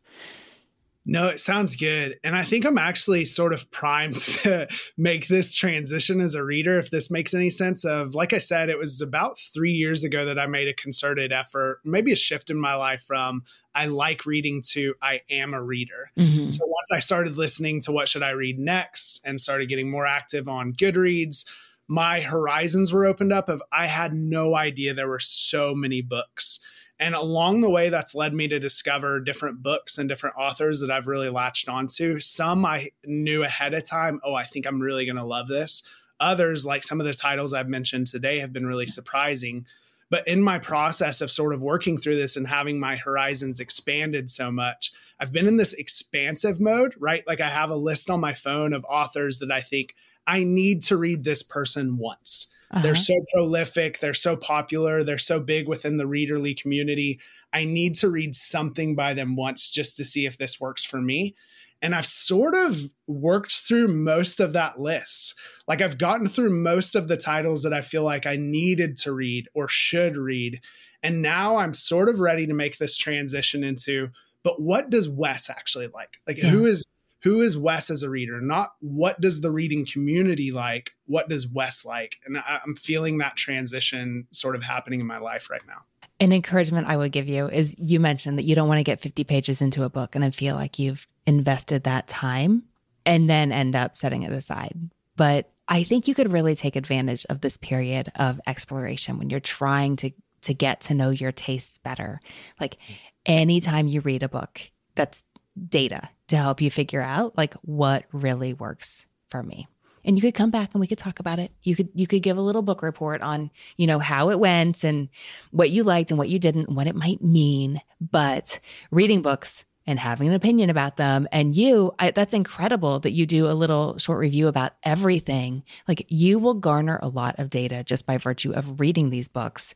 [1.06, 2.18] No, it sounds good.
[2.24, 6.80] And I think I'm actually sort of primed to make this transition as a reader,
[6.80, 7.84] if this makes any sense.
[7.84, 11.34] Of like I said, it was about three years ago that I made a concerted
[11.34, 13.44] effort, maybe a shift in my life from
[13.76, 16.12] I like reading to I am a reader.
[16.18, 16.52] Mm-hmm.
[16.52, 20.08] So once I started listening to what should I read next and started getting more
[20.08, 21.44] active on Goodreads,
[21.88, 26.60] my horizons were opened up of I had no idea there were so many books
[27.00, 30.92] and along the way, that's led me to discover different books and different authors that
[30.92, 32.20] I've really latched onto.
[32.20, 35.84] Some I knew ahead of time, oh, I think I'm really going to love this.
[36.20, 39.66] Others, like some of the titles I've mentioned today, have been really surprising.
[40.10, 44.30] But in my process of sort of working through this and having my horizons expanded
[44.30, 47.26] so much, I've been in this expansive mode, right?
[47.26, 49.96] Like I have a list on my phone of authors that I think
[50.28, 52.53] I need to read this person once.
[52.74, 52.82] Uh-huh.
[52.82, 57.20] They're so prolific, they're so popular, they're so big within the readerly community.
[57.54, 61.00] I need to read something by them once just to see if this works for
[61.00, 61.36] me.
[61.84, 65.36] And I've sort of worked through most of that list.
[65.68, 69.14] Like I've gotten through most of the titles that I feel like I needed to
[69.14, 70.62] read or should read.
[71.04, 74.10] And now I'm sort of ready to make this transition into,
[74.44, 76.18] but what does Wes actually like?
[76.26, 76.50] Like yeah.
[76.50, 76.90] who is
[77.24, 78.42] who is Wes as a reader?
[78.42, 80.92] Not what does the reading community like?
[81.06, 82.18] What does Wes like?
[82.26, 85.86] And I, I'm feeling that transition sort of happening in my life right now.
[86.20, 89.02] An encouragement I would give you is you mentioned that you don't want to get
[89.02, 92.64] 50 pages into a book and I feel like you've invested that time
[93.06, 94.78] and then end up setting it aside.
[95.16, 99.40] But I think you could really take advantage of this period of exploration when you're
[99.40, 100.12] trying to
[100.42, 102.20] to get to know your tastes better.
[102.60, 102.78] Like
[103.26, 104.60] anytime you read a book
[104.96, 105.24] that's
[105.70, 109.68] data to help you figure out like what really works for me.
[110.06, 111.52] And you could come back and we could talk about it.
[111.64, 114.84] You could you could give a little book report on you know how it went
[114.84, 115.10] and
[115.52, 117.82] what you liked and what you didn't and what it might mean.
[118.02, 118.60] But
[118.92, 123.26] reading books and having an opinion about them and you I, that's incredible that you
[123.26, 125.64] do a little short review about everything.
[125.88, 129.74] Like you will garner a lot of data just by virtue of reading these books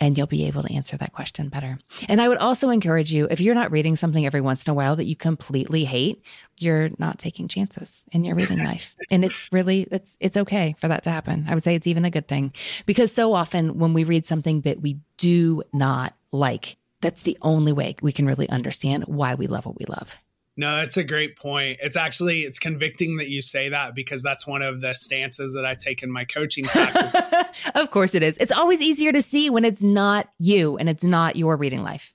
[0.00, 1.78] and you'll be able to answer that question better.
[2.08, 4.74] And I would also encourage you if you're not reading something every once in a
[4.74, 6.24] while that you completely hate,
[6.56, 8.96] you're not taking chances in your reading life.
[9.10, 11.46] And it's really it's it's okay for that to happen.
[11.48, 12.52] I would say it's even a good thing
[12.86, 17.72] because so often when we read something that we do not like, that's the only
[17.72, 20.16] way we can really understand why we love what we love.
[20.56, 21.78] No, that's a great point.
[21.82, 25.64] It's actually it's convicting that you say that because that's one of the stances that
[25.64, 27.70] I take in my coaching practice.
[27.74, 28.36] of course it is.
[28.38, 32.12] It's always easier to see when it's not you and it's not your reading life.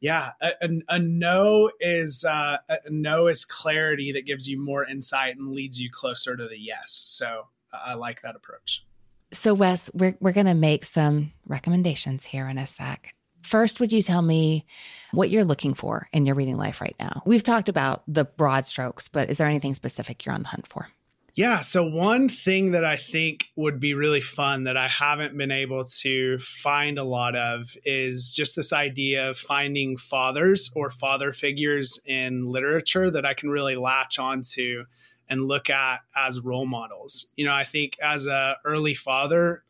[0.00, 4.84] Yeah, a, a, a no is uh, a no is clarity that gives you more
[4.84, 7.04] insight and leads you closer to the yes.
[7.06, 8.84] So I like that approach.
[9.32, 13.14] So Wes, we're we're gonna make some recommendations here in a sec.
[13.46, 14.66] First, would you tell me
[15.12, 17.22] what you're looking for in your reading life right now?
[17.24, 20.66] We've talked about the broad strokes, but is there anything specific you're on the hunt
[20.66, 20.88] for?
[21.36, 21.60] Yeah.
[21.60, 25.84] So, one thing that I think would be really fun that I haven't been able
[26.00, 32.00] to find a lot of is just this idea of finding fathers or father figures
[32.06, 34.84] in literature that I can really latch onto
[35.28, 37.30] and look at as role models.
[37.36, 39.62] You know, I think as a early father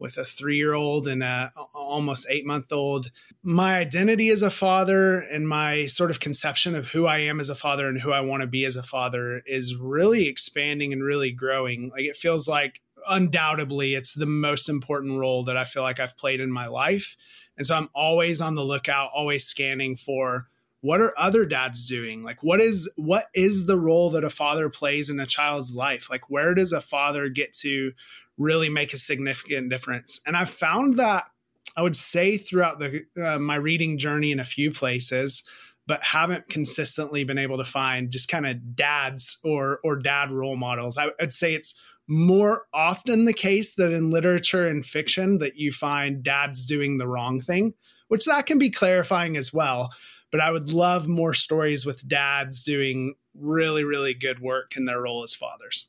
[0.00, 3.10] with a 3-year-old and a almost 8-month-old,
[3.42, 7.50] my identity as a father and my sort of conception of who I am as
[7.50, 11.04] a father and who I want to be as a father is really expanding and
[11.04, 11.90] really growing.
[11.90, 16.16] Like it feels like undoubtedly it's the most important role that I feel like I've
[16.16, 17.16] played in my life.
[17.56, 20.48] And so I'm always on the lookout, always scanning for
[20.82, 22.22] what are other dads doing?
[22.22, 26.08] Like what is what is the role that a father plays in a child's life?
[26.10, 27.92] Like where does a father get to
[28.40, 30.20] really make a significant difference?
[30.26, 31.30] And I've found that
[31.76, 35.44] I would say throughout the uh, my reading journey in a few places
[35.86, 40.56] but haven't consistently been able to find just kind of dads or or dad role
[40.56, 40.96] models.
[40.96, 45.72] I, would say it's more often the case that in literature and fiction that you
[45.72, 47.74] find dads doing the wrong thing,
[48.08, 49.90] which that can be clarifying as well.
[50.30, 55.00] But I would love more stories with dads doing really, really good work in their
[55.00, 55.88] role as fathers.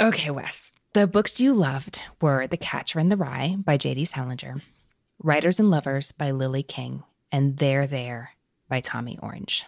[0.00, 0.72] Okay, Wes.
[0.92, 4.06] The books you loved were The Catcher in the Rye by J.D.
[4.06, 4.60] Salinger,
[5.22, 8.30] Writers and Lovers by Lily King, and There There
[8.68, 9.64] by Tommy Orange.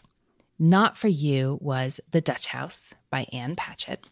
[0.59, 4.05] Not for You was The Dutch House by Ann Patchett.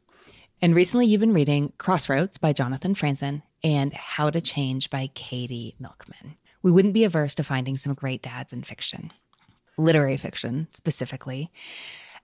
[0.63, 5.75] And recently, you've been reading Crossroads by Jonathan Franzen and How to Change by Katie
[5.81, 6.37] Milkman.
[6.63, 9.13] We wouldn't be averse to finding some great dads in fiction,
[9.77, 11.51] literary fiction specifically.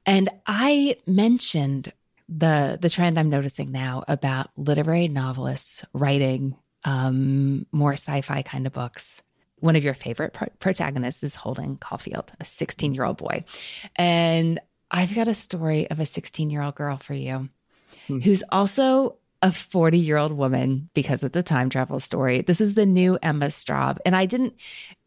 [0.07, 1.93] And I mentioned
[2.29, 8.73] the the trend I'm noticing now about literary novelists writing um, more sci-fi kind of
[8.73, 9.23] books.
[9.59, 13.45] One of your favorite pro- protagonists is Holden Caulfield, a 16 year old boy,
[13.97, 14.61] and
[14.91, 17.49] I've got a story of a 16 year old girl for you
[18.07, 18.21] hmm.
[18.21, 22.43] who's also a 40 year old woman because it's a time travel story.
[22.43, 23.99] This is the new Emma Straub.
[24.07, 24.55] And I didn't,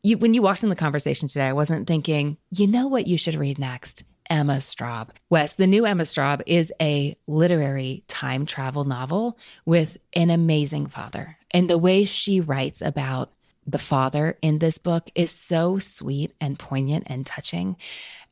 [0.03, 3.17] you, when you walked in the conversation today, I wasn't thinking, you know what you
[3.17, 4.03] should read next?
[4.30, 5.09] Emma Straub.
[5.30, 11.38] Wes, the new Emma Straub is a literary time travel novel with an amazing father.
[11.51, 13.32] And the way she writes about
[13.65, 17.77] the father in this book is so sweet and poignant and touching.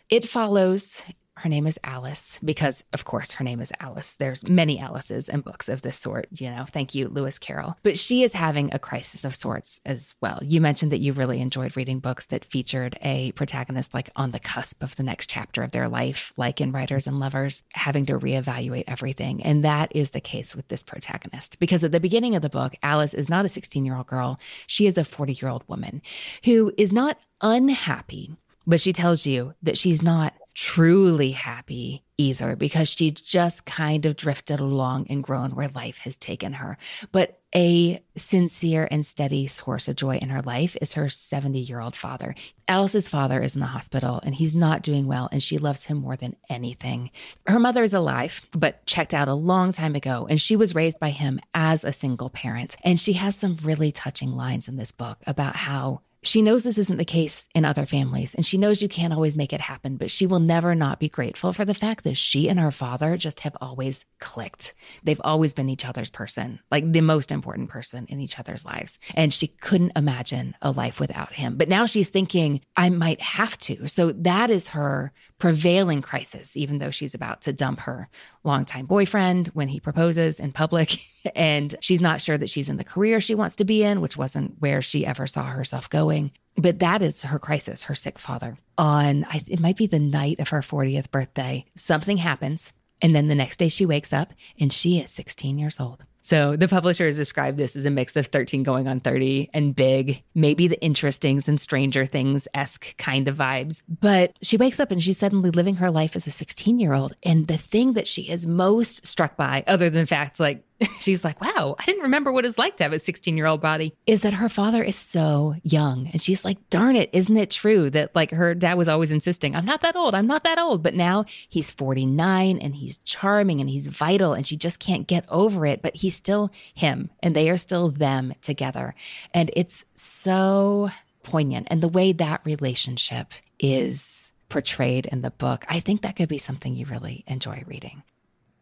[0.10, 1.04] It follows
[1.38, 4.16] her name is Alice because of course her name is Alice.
[4.16, 6.66] There's many Alices in books of this sort, you know.
[6.66, 7.78] Thank you Lewis Carroll.
[7.84, 10.40] But she is having a crisis of sorts as well.
[10.44, 14.40] You mentioned that you really enjoyed reading books that featured a protagonist like on the
[14.40, 18.20] cusp of the next chapter of their life, like in Writers and Lovers, having to
[18.20, 19.44] reevaluate everything.
[19.44, 22.76] And that is the case with this protagonist because at the beginning of the book,
[22.82, 24.40] Alice is not a 16-year-old girl.
[24.66, 26.02] She is a 40-year-old woman
[26.44, 28.36] who is not unhappy
[28.68, 34.16] but she tells you that she's not truly happy either because she just kind of
[34.16, 36.80] drifted along and grown where life has taken her.
[37.12, 41.80] But a sincere and steady source of joy in her life is her 70 year
[41.80, 42.34] old father.
[42.68, 45.98] Alice's father is in the hospital and he's not doing well, and she loves him
[45.98, 47.12] more than anything.
[47.46, 51.00] Her mother is alive, but checked out a long time ago, and she was raised
[51.00, 52.78] by him as a single parent.
[52.84, 56.78] And she has some really touching lines in this book about how she knows this
[56.78, 59.98] isn't the case in other families, and she knows you can't always make it happen,
[59.98, 63.18] but she will never not be grateful for the fact that she and her father
[63.18, 64.74] just have always clicked.
[65.04, 69.00] They've always been each other's person, like the most important person in each other's lives.
[69.16, 71.56] And she couldn't imagine a life without him.
[71.56, 73.88] But now she's thinking, I might have to.
[73.88, 78.10] So that is her prevailing crisis, even though she's about to dump her
[78.44, 80.98] longtime boyfriend when he proposes in public.
[81.36, 84.18] and she's not sure that she's in the career she wants to be in, which
[84.18, 86.32] wasn't where she ever saw herself going.
[86.56, 88.58] But that is her crisis, her sick father.
[88.78, 92.74] On, it might be the night of her 40th birthday, something happens.
[93.02, 96.04] And then the next day she wakes up and she is 16 years old.
[96.28, 100.22] So the publishers described this as a mix of 13 going on 30 and big,
[100.36, 103.82] maybe the interestings and Stranger Things esque kind of vibes.
[103.88, 107.16] But she wakes up and she's suddenly living her life as a 16 year old.
[107.24, 110.66] And the thing that she is most struck by, other than facts like
[111.00, 113.62] she's like, wow, I didn't remember what it's like to have a 16 year old
[113.62, 116.08] body, is that her father is so young.
[116.08, 119.56] And she's like, darn it, isn't it true that like her dad was always insisting,
[119.56, 120.84] I'm not that old, I'm not that old.
[120.84, 125.26] But now he's 49 and he's charming and he's vital and she just can't get
[125.30, 125.82] over it.
[125.82, 128.94] But he's still him and they are still them together.
[129.34, 130.92] And it's so
[131.24, 131.68] poignant.
[131.70, 136.38] And the way that relationship is portrayed in the book, I think that could be
[136.38, 138.04] something you really enjoy reading.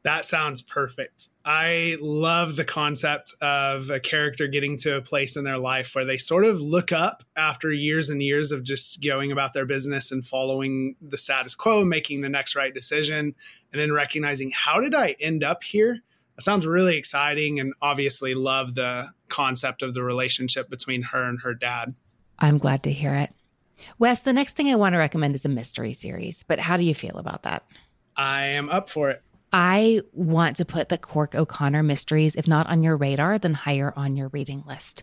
[0.06, 1.30] That sounds perfect.
[1.46, 6.06] I love the concept of a character getting to a place in their life where
[6.06, 10.12] they sort of look up after years and years of just going about their business
[10.12, 13.34] and following the status quo, making the next right decision,
[13.74, 16.04] and then recognizing how did I end up here?
[16.36, 21.42] That sounds really exciting and obviously love the concept of the relationship between her and
[21.42, 21.96] her dad.
[22.38, 23.32] I'm glad to hear it.
[23.98, 26.84] Wes, the next thing I want to recommend is a mystery series, but how do
[26.84, 27.64] you feel about that?
[28.16, 29.24] I am up for it.
[29.58, 33.94] I want to put the Cork O'Connor mysteries, if not on your radar, then higher
[33.96, 35.02] on your reading list.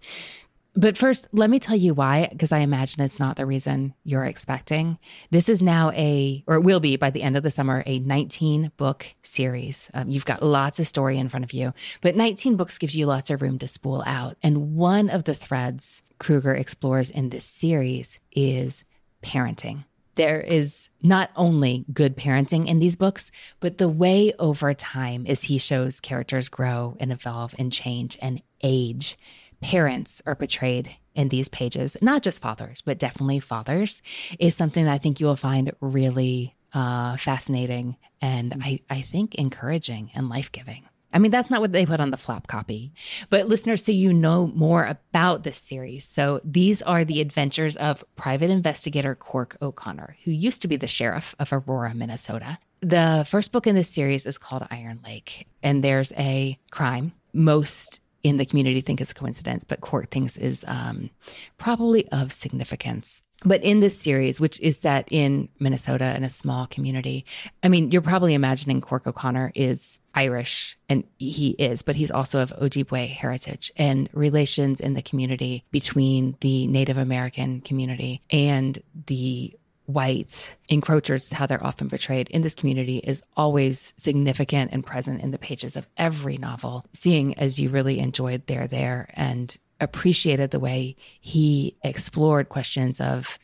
[0.74, 4.26] But first, let me tell you why, because I imagine it's not the reason you're
[4.26, 4.98] expecting.
[5.30, 7.98] This is now a, or it will be by the end of the summer, a
[8.00, 9.90] 19 book series.
[9.94, 11.72] Um, you've got lots of story in front of you,
[12.02, 14.36] but 19 books gives you lots of room to spool out.
[14.42, 18.84] And one of the threads Krueger explores in this series is
[19.22, 19.84] parenting.
[20.14, 25.44] There is not only good parenting in these books, but the way over time as
[25.44, 29.18] he shows characters grow and evolve and change and age
[29.62, 34.02] parents are portrayed in these pages, not just fathers, but definitely fathers,
[34.38, 39.34] is something that I think you will find really uh, fascinating and I, I think
[39.34, 40.84] encouraging and life giving.
[41.12, 42.92] I mean, that's not what they put on the flap copy,
[43.30, 46.04] but listeners, so you know more about this series.
[46.04, 50.86] So these are the adventures of private investigator Cork O'Connor, who used to be the
[50.86, 52.58] sheriff of Aurora, Minnesota.
[52.80, 57.12] The first book in this series is called Iron Lake, and there's a crime.
[57.32, 61.10] Most in the community think it's coincidence, but Cork thinks is um,
[61.58, 63.22] probably of significance.
[63.44, 67.24] But in this series, which is set in Minnesota in a small community,
[67.62, 72.40] I mean, you're probably imagining Cork O'Connor is Irish, and he is, but he's also
[72.40, 79.54] of Ojibwe heritage and relations in the community between the Native American community and the
[79.86, 85.30] white encroachers, how they're often portrayed in this community, is always significant and present in
[85.30, 86.84] the pages of every novel.
[86.92, 93.38] Seeing as you really enjoyed They're There and appreciated the way he explored questions of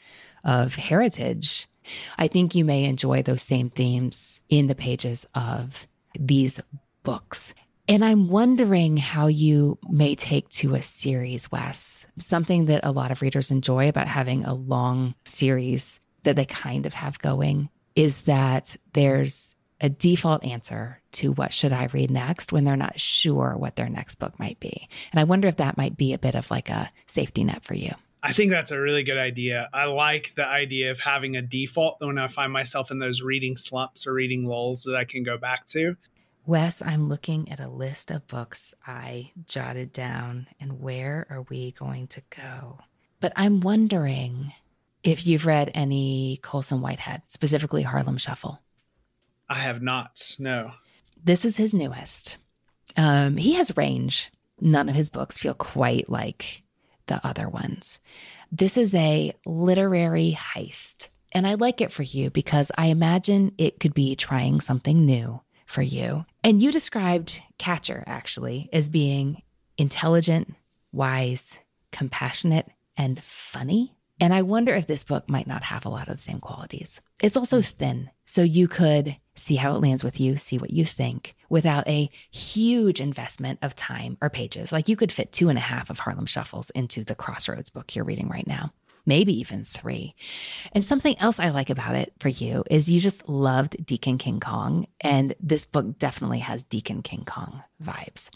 [0.45, 1.69] of heritage,
[2.17, 5.87] I think you may enjoy those same themes in the pages of
[6.19, 6.61] these
[7.03, 7.55] books.
[7.89, 12.07] And I'm wondering how you may take to a series, Wes.
[12.19, 16.85] Something that a lot of readers enjoy about having a long series that they kind
[16.85, 22.53] of have going is that there's a default answer to what should I read next
[22.53, 24.89] when they're not sure what their next book might be.
[25.13, 27.75] And I wonder if that might be a bit of like a safety net for
[27.75, 27.93] you.
[28.23, 29.69] I think that's a really good idea.
[29.73, 33.57] I like the idea of having a default when I find myself in those reading
[33.57, 35.97] slumps or reading lulls that I can go back to.
[36.45, 41.73] Wes, I'm looking at a list of books I jotted down, and where are we
[41.73, 42.79] going to go?
[43.21, 44.53] But I'm wondering
[45.03, 48.63] if you've read any Colson Whitehead, specifically Harlem Shuffle.
[49.49, 50.73] I have not, no.
[51.23, 52.37] This is his newest.
[52.97, 54.31] Um, he has range.
[54.61, 56.63] None of his books feel quite like
[57.07, 58.01] the other ones.
[58.53, 61.09] This is a literary heist.
[61.33, 65.41] And I like it for you because I imagine it could be trying something new
[65.67, 66.25] for you.
[66.43, 69.43] And you described Catcher actually as being
[69.77, 70.55] intelligent,
[70.93, 71.61] wise,
[71.93, 73.95] compassionate, and funny.
[74.21, 77.01] And I wonder if this book might not have a lot of the same qualities.
[77.23, 77.67] It's also mm.
[77.67, 81.87] thin, so you could see how it lands with you, see what you think without
[81.89, 84.73] a huge investment of time or pages.
[84.73, 87.95] Like you could fit two and a half of Harlem Shuffles into the Crossroads book
[87.95, 88.73] you're reading right now,
[89.07, 90.15] maybe even three.
[90.73, 94.41] And something else I like about it for you is you just loved Deacon King
[94.41, 94.87] Kong.
[95.01, 98.31] And this book definitely has Deacon King Kong vibes.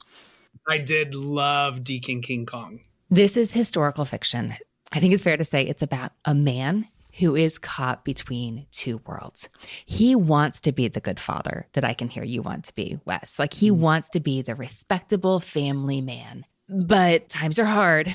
[0.68, 2.80] I did love Deacon King Kong.
[3.10, 4.54] This is historical fiction.
[4.92, 6.86] I think it's fair to say it's about a man
[7.18, 9.48] who is caught between two worlds.
[9.84, 12.98] He wants to be the good father that I can hear you want to be,
[13.04, 13.38] Wes.
[13.38, 13.76] Like he mm.
[13.76, 16.46] wants to be the respectable family man.
[16.68, 18.14] But times are hard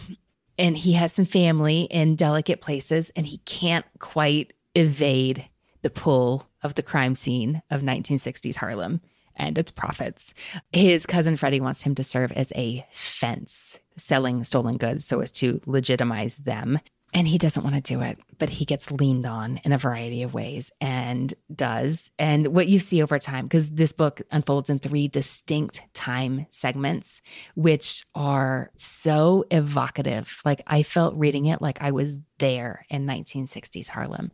[0.57, 5.47] and he has some family in delicate places and he can't quite evade
[5.84, 9.01] the pull of the crime scene of 1960s Harlem
[9.36, 10.34] and its profits.
[10.71, 15.31] His cousin Freddie wants him to serve as a fence selling stolen goods so as
[15.33, 16.79] to legitimize them.
[17.13, 20.23] And he doesn't want to do it, but he gets leaned on in a variety
[20.23, 22.11] of ways and does.
[22.19, 27.21] And what you see over time, because this book unfolds in three distinct time segments,
[27.55, 30.41] which are so evocative.
[30.43, 34.29] Like I felt reading it like I was there in 1960s Harlem.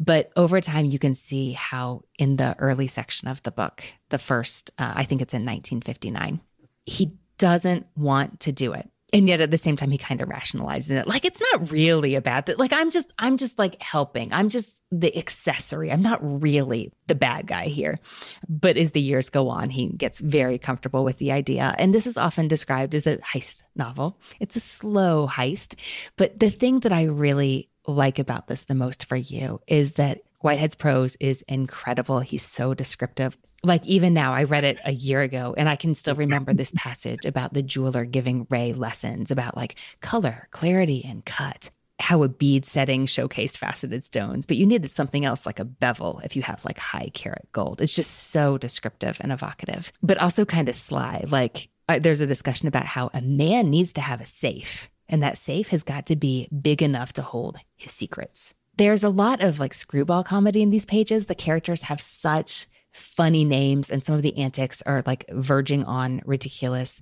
[0.00, 4.18] But over time, you can see how in the early section of the book, the
[4.18, 6.40] first, uh, I think it's in 1959,
[6.82, 10.28] he doesn't want to do it and yet at the same time he kind of
[10.28, 11.06] rationalizes it.
[11.08, 14.32] Like it's not really a bad thing like i'm just i'm just like helping.
[14.32, 15.90] I'm just the accessory.
[15.90, 18.00] I'm not really the bad guy here.
[18.48, 21.74] But as the years go on he gets very comfortable with the idea.
[21.78, 24.18] And this is often described as a heist novel.
[24.40, 25.76] It's a slow heist.
[26.16, 30.20] But the thing that i really like about this the most for you is that
[30.40, 32.20] Whitehead's prose is incredible.
[32.20, 35.94] He's so descriptive like even now i read it a year ago and i can
[35.94, 41.24] still remember this passage about the jeweler giving ray lessons about like color clarity and
[41.24, 45.64] cut how a bead setting showcased faceted stones, but you needed something else like a
[45.64, 47.80] bevel if you have like high carat gold.
[47.80, 51.24] It's just so descriptive and evocative, but also kind of sly.
[51.26, 55.22] Like uh, there's a discussion about how a man needs to have a safe, and
[55.22, 58.54] that safe has got to be big enough to hold his secrets.
[58.76, 61.26] There's a lot of like screwball comedy in these pages.
[61.26, 62.68] The characters have such
[62.98, 67.00] funny names, and some of the antics are like verging on ridiculous,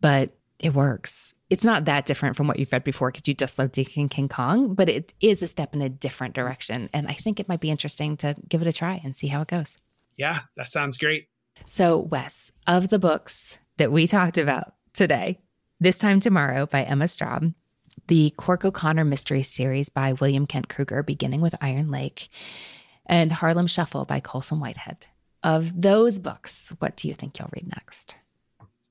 [0.00, 3.58] but it works it's not that different from what you've read before because you just
[3.58, 6.88] love Deacon King Kong, but it is a step in a different direction.
[6.92, 9.42] And I think it might be interesting to give it a try and see how
[9.42, 9.76] it goes.
[10.16, 11.28] Yeah, that sounds great.
[11.66, 15.38] So, Wes, of the books that we talked about today,
[15.78, 17.54] This Time Tomorrow by Emma Straub,
[18.08, 22.30] the Cork O'Connor Mystery Series by William Kent Krueger, beginning with Iron Lake,
[23.06, 25.06] and Harlem Shuffle by Colson Whitehead.
[25.44, 28.16] Of those books, what do you think you'll read next?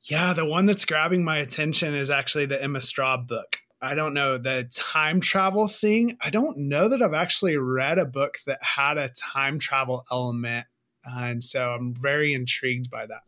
[0.02, 3.58] Yeah, the one that's grabbing my attention is actually the Emma Straub book.
[3.82, 6.18] I don't know the time travel thing.
[6.22, 10.68] I don't know that I've actually read a book that had a time travel element.
[11.04, 13.24] And so I'm very intrigued by that.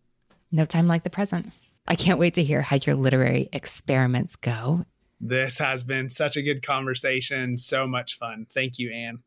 [0.52, 1.52] No time like the present.
[1.88, 4.86] I can't wait to hear how your literary experiments go.
[5.20, 7.58] This has been such a good conversation.
[7.58, 8.48] So much fun.
[8.54, 9.24] Thank you, Anne.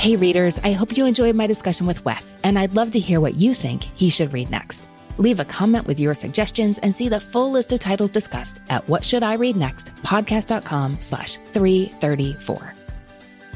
[0.00, 3.20] Hey, readers, I hope you enjoyed my discussion with Wes, and I'd love to hear
[3.20, 4.88] what you think he should read next.
[5.18, 8.88] Leave a comment with your suggestions and see the full list of titles discussed at
[8.88, 12.74] What Should I Read Next podcast.com slash 334.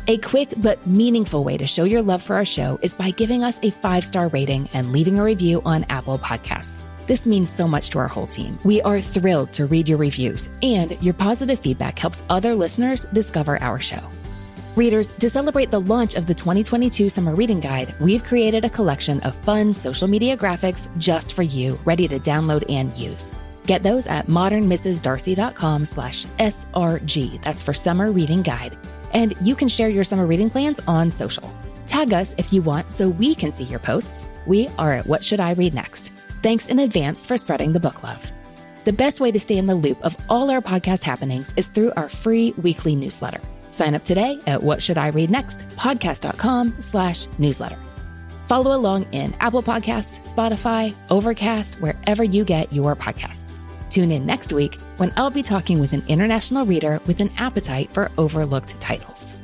[0.08, 3.42] A quick but meaningful way to show your love for our show is by giving
[3.42, 6.82] us a five star rating and leaving a review on Apple Podcasts.
[7.06, 8.58] This means so much to our whole team.
[8.64, 13.62] We are thrilled to read your reviews, and your positive feedback helps other listeners discover
[13.62, 14.10] our show.
[14.76, 19.20] Readers, to celebrate the launch of the 2022 Summer Reading Guide, we've created a collection
[19.20, 23.30] of fun social media graphics just for you, ready to download and use.
[23.66, 27.40] Get those at modernmrsdarcy.com slash SRG.
[27.42, 28.76] That's for Summer Reading Guide.
[29.12, 31.48] And you can share your summer reading plans on social.
[31.86, 34.26] Tag us if you want so we can see your posts.
[34.44, 36.12] We are at What Should I Read Next?
[36.42, 38.32] Thanks in advance for spreading the book love.
[38.84, 41.92] The best way to stay in the loop of all our podcast happenings is through
[41.96, 43.40] our free weekly newsletter.
[43.74, 45.66] Sign up today at What Should I Read Next?
[45.70, 47.76] podcast.com slash newsletter.
[48.46, 53.58] Follow along in Apple Podcasts, Spotify, Overcast, wherever you get your podcasts.
[53.90, 57.90] Tune in next week when I'll be talking with an international reader with an appetite
[57.90, 59.36] for overlooked titles.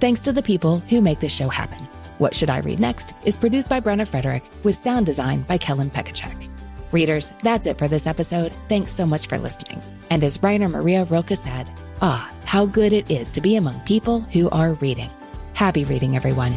[0.00, 1.78] Thanks to the people who make this show happen.
[2.18, 5.90] What Should I Read Next is produced by Brenna Frederick with sound design by Kellen
[5.90, 6.48] Pekacek.
[6.90, 8.52] Readers, that's it for this episode.
[8.68, 9.80] Thanks so much for listening.
[10.10, 11.70] And as writer Maria Rilke said,
[12.00, 15.10] ah, how good it is to be among people who are reading.
[15.54, 16.54] Happy reading, everyone.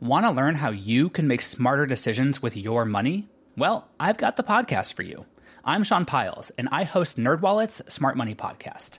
[0.00, 3.26] Want to learn how you can make smarter decisions with your money?
[3.56, 5.24] Well, I've got the podcast for you.
[5.64, 8.98] I'm Sean Pyles, and I host NerdWallet's Smart Money Podcast.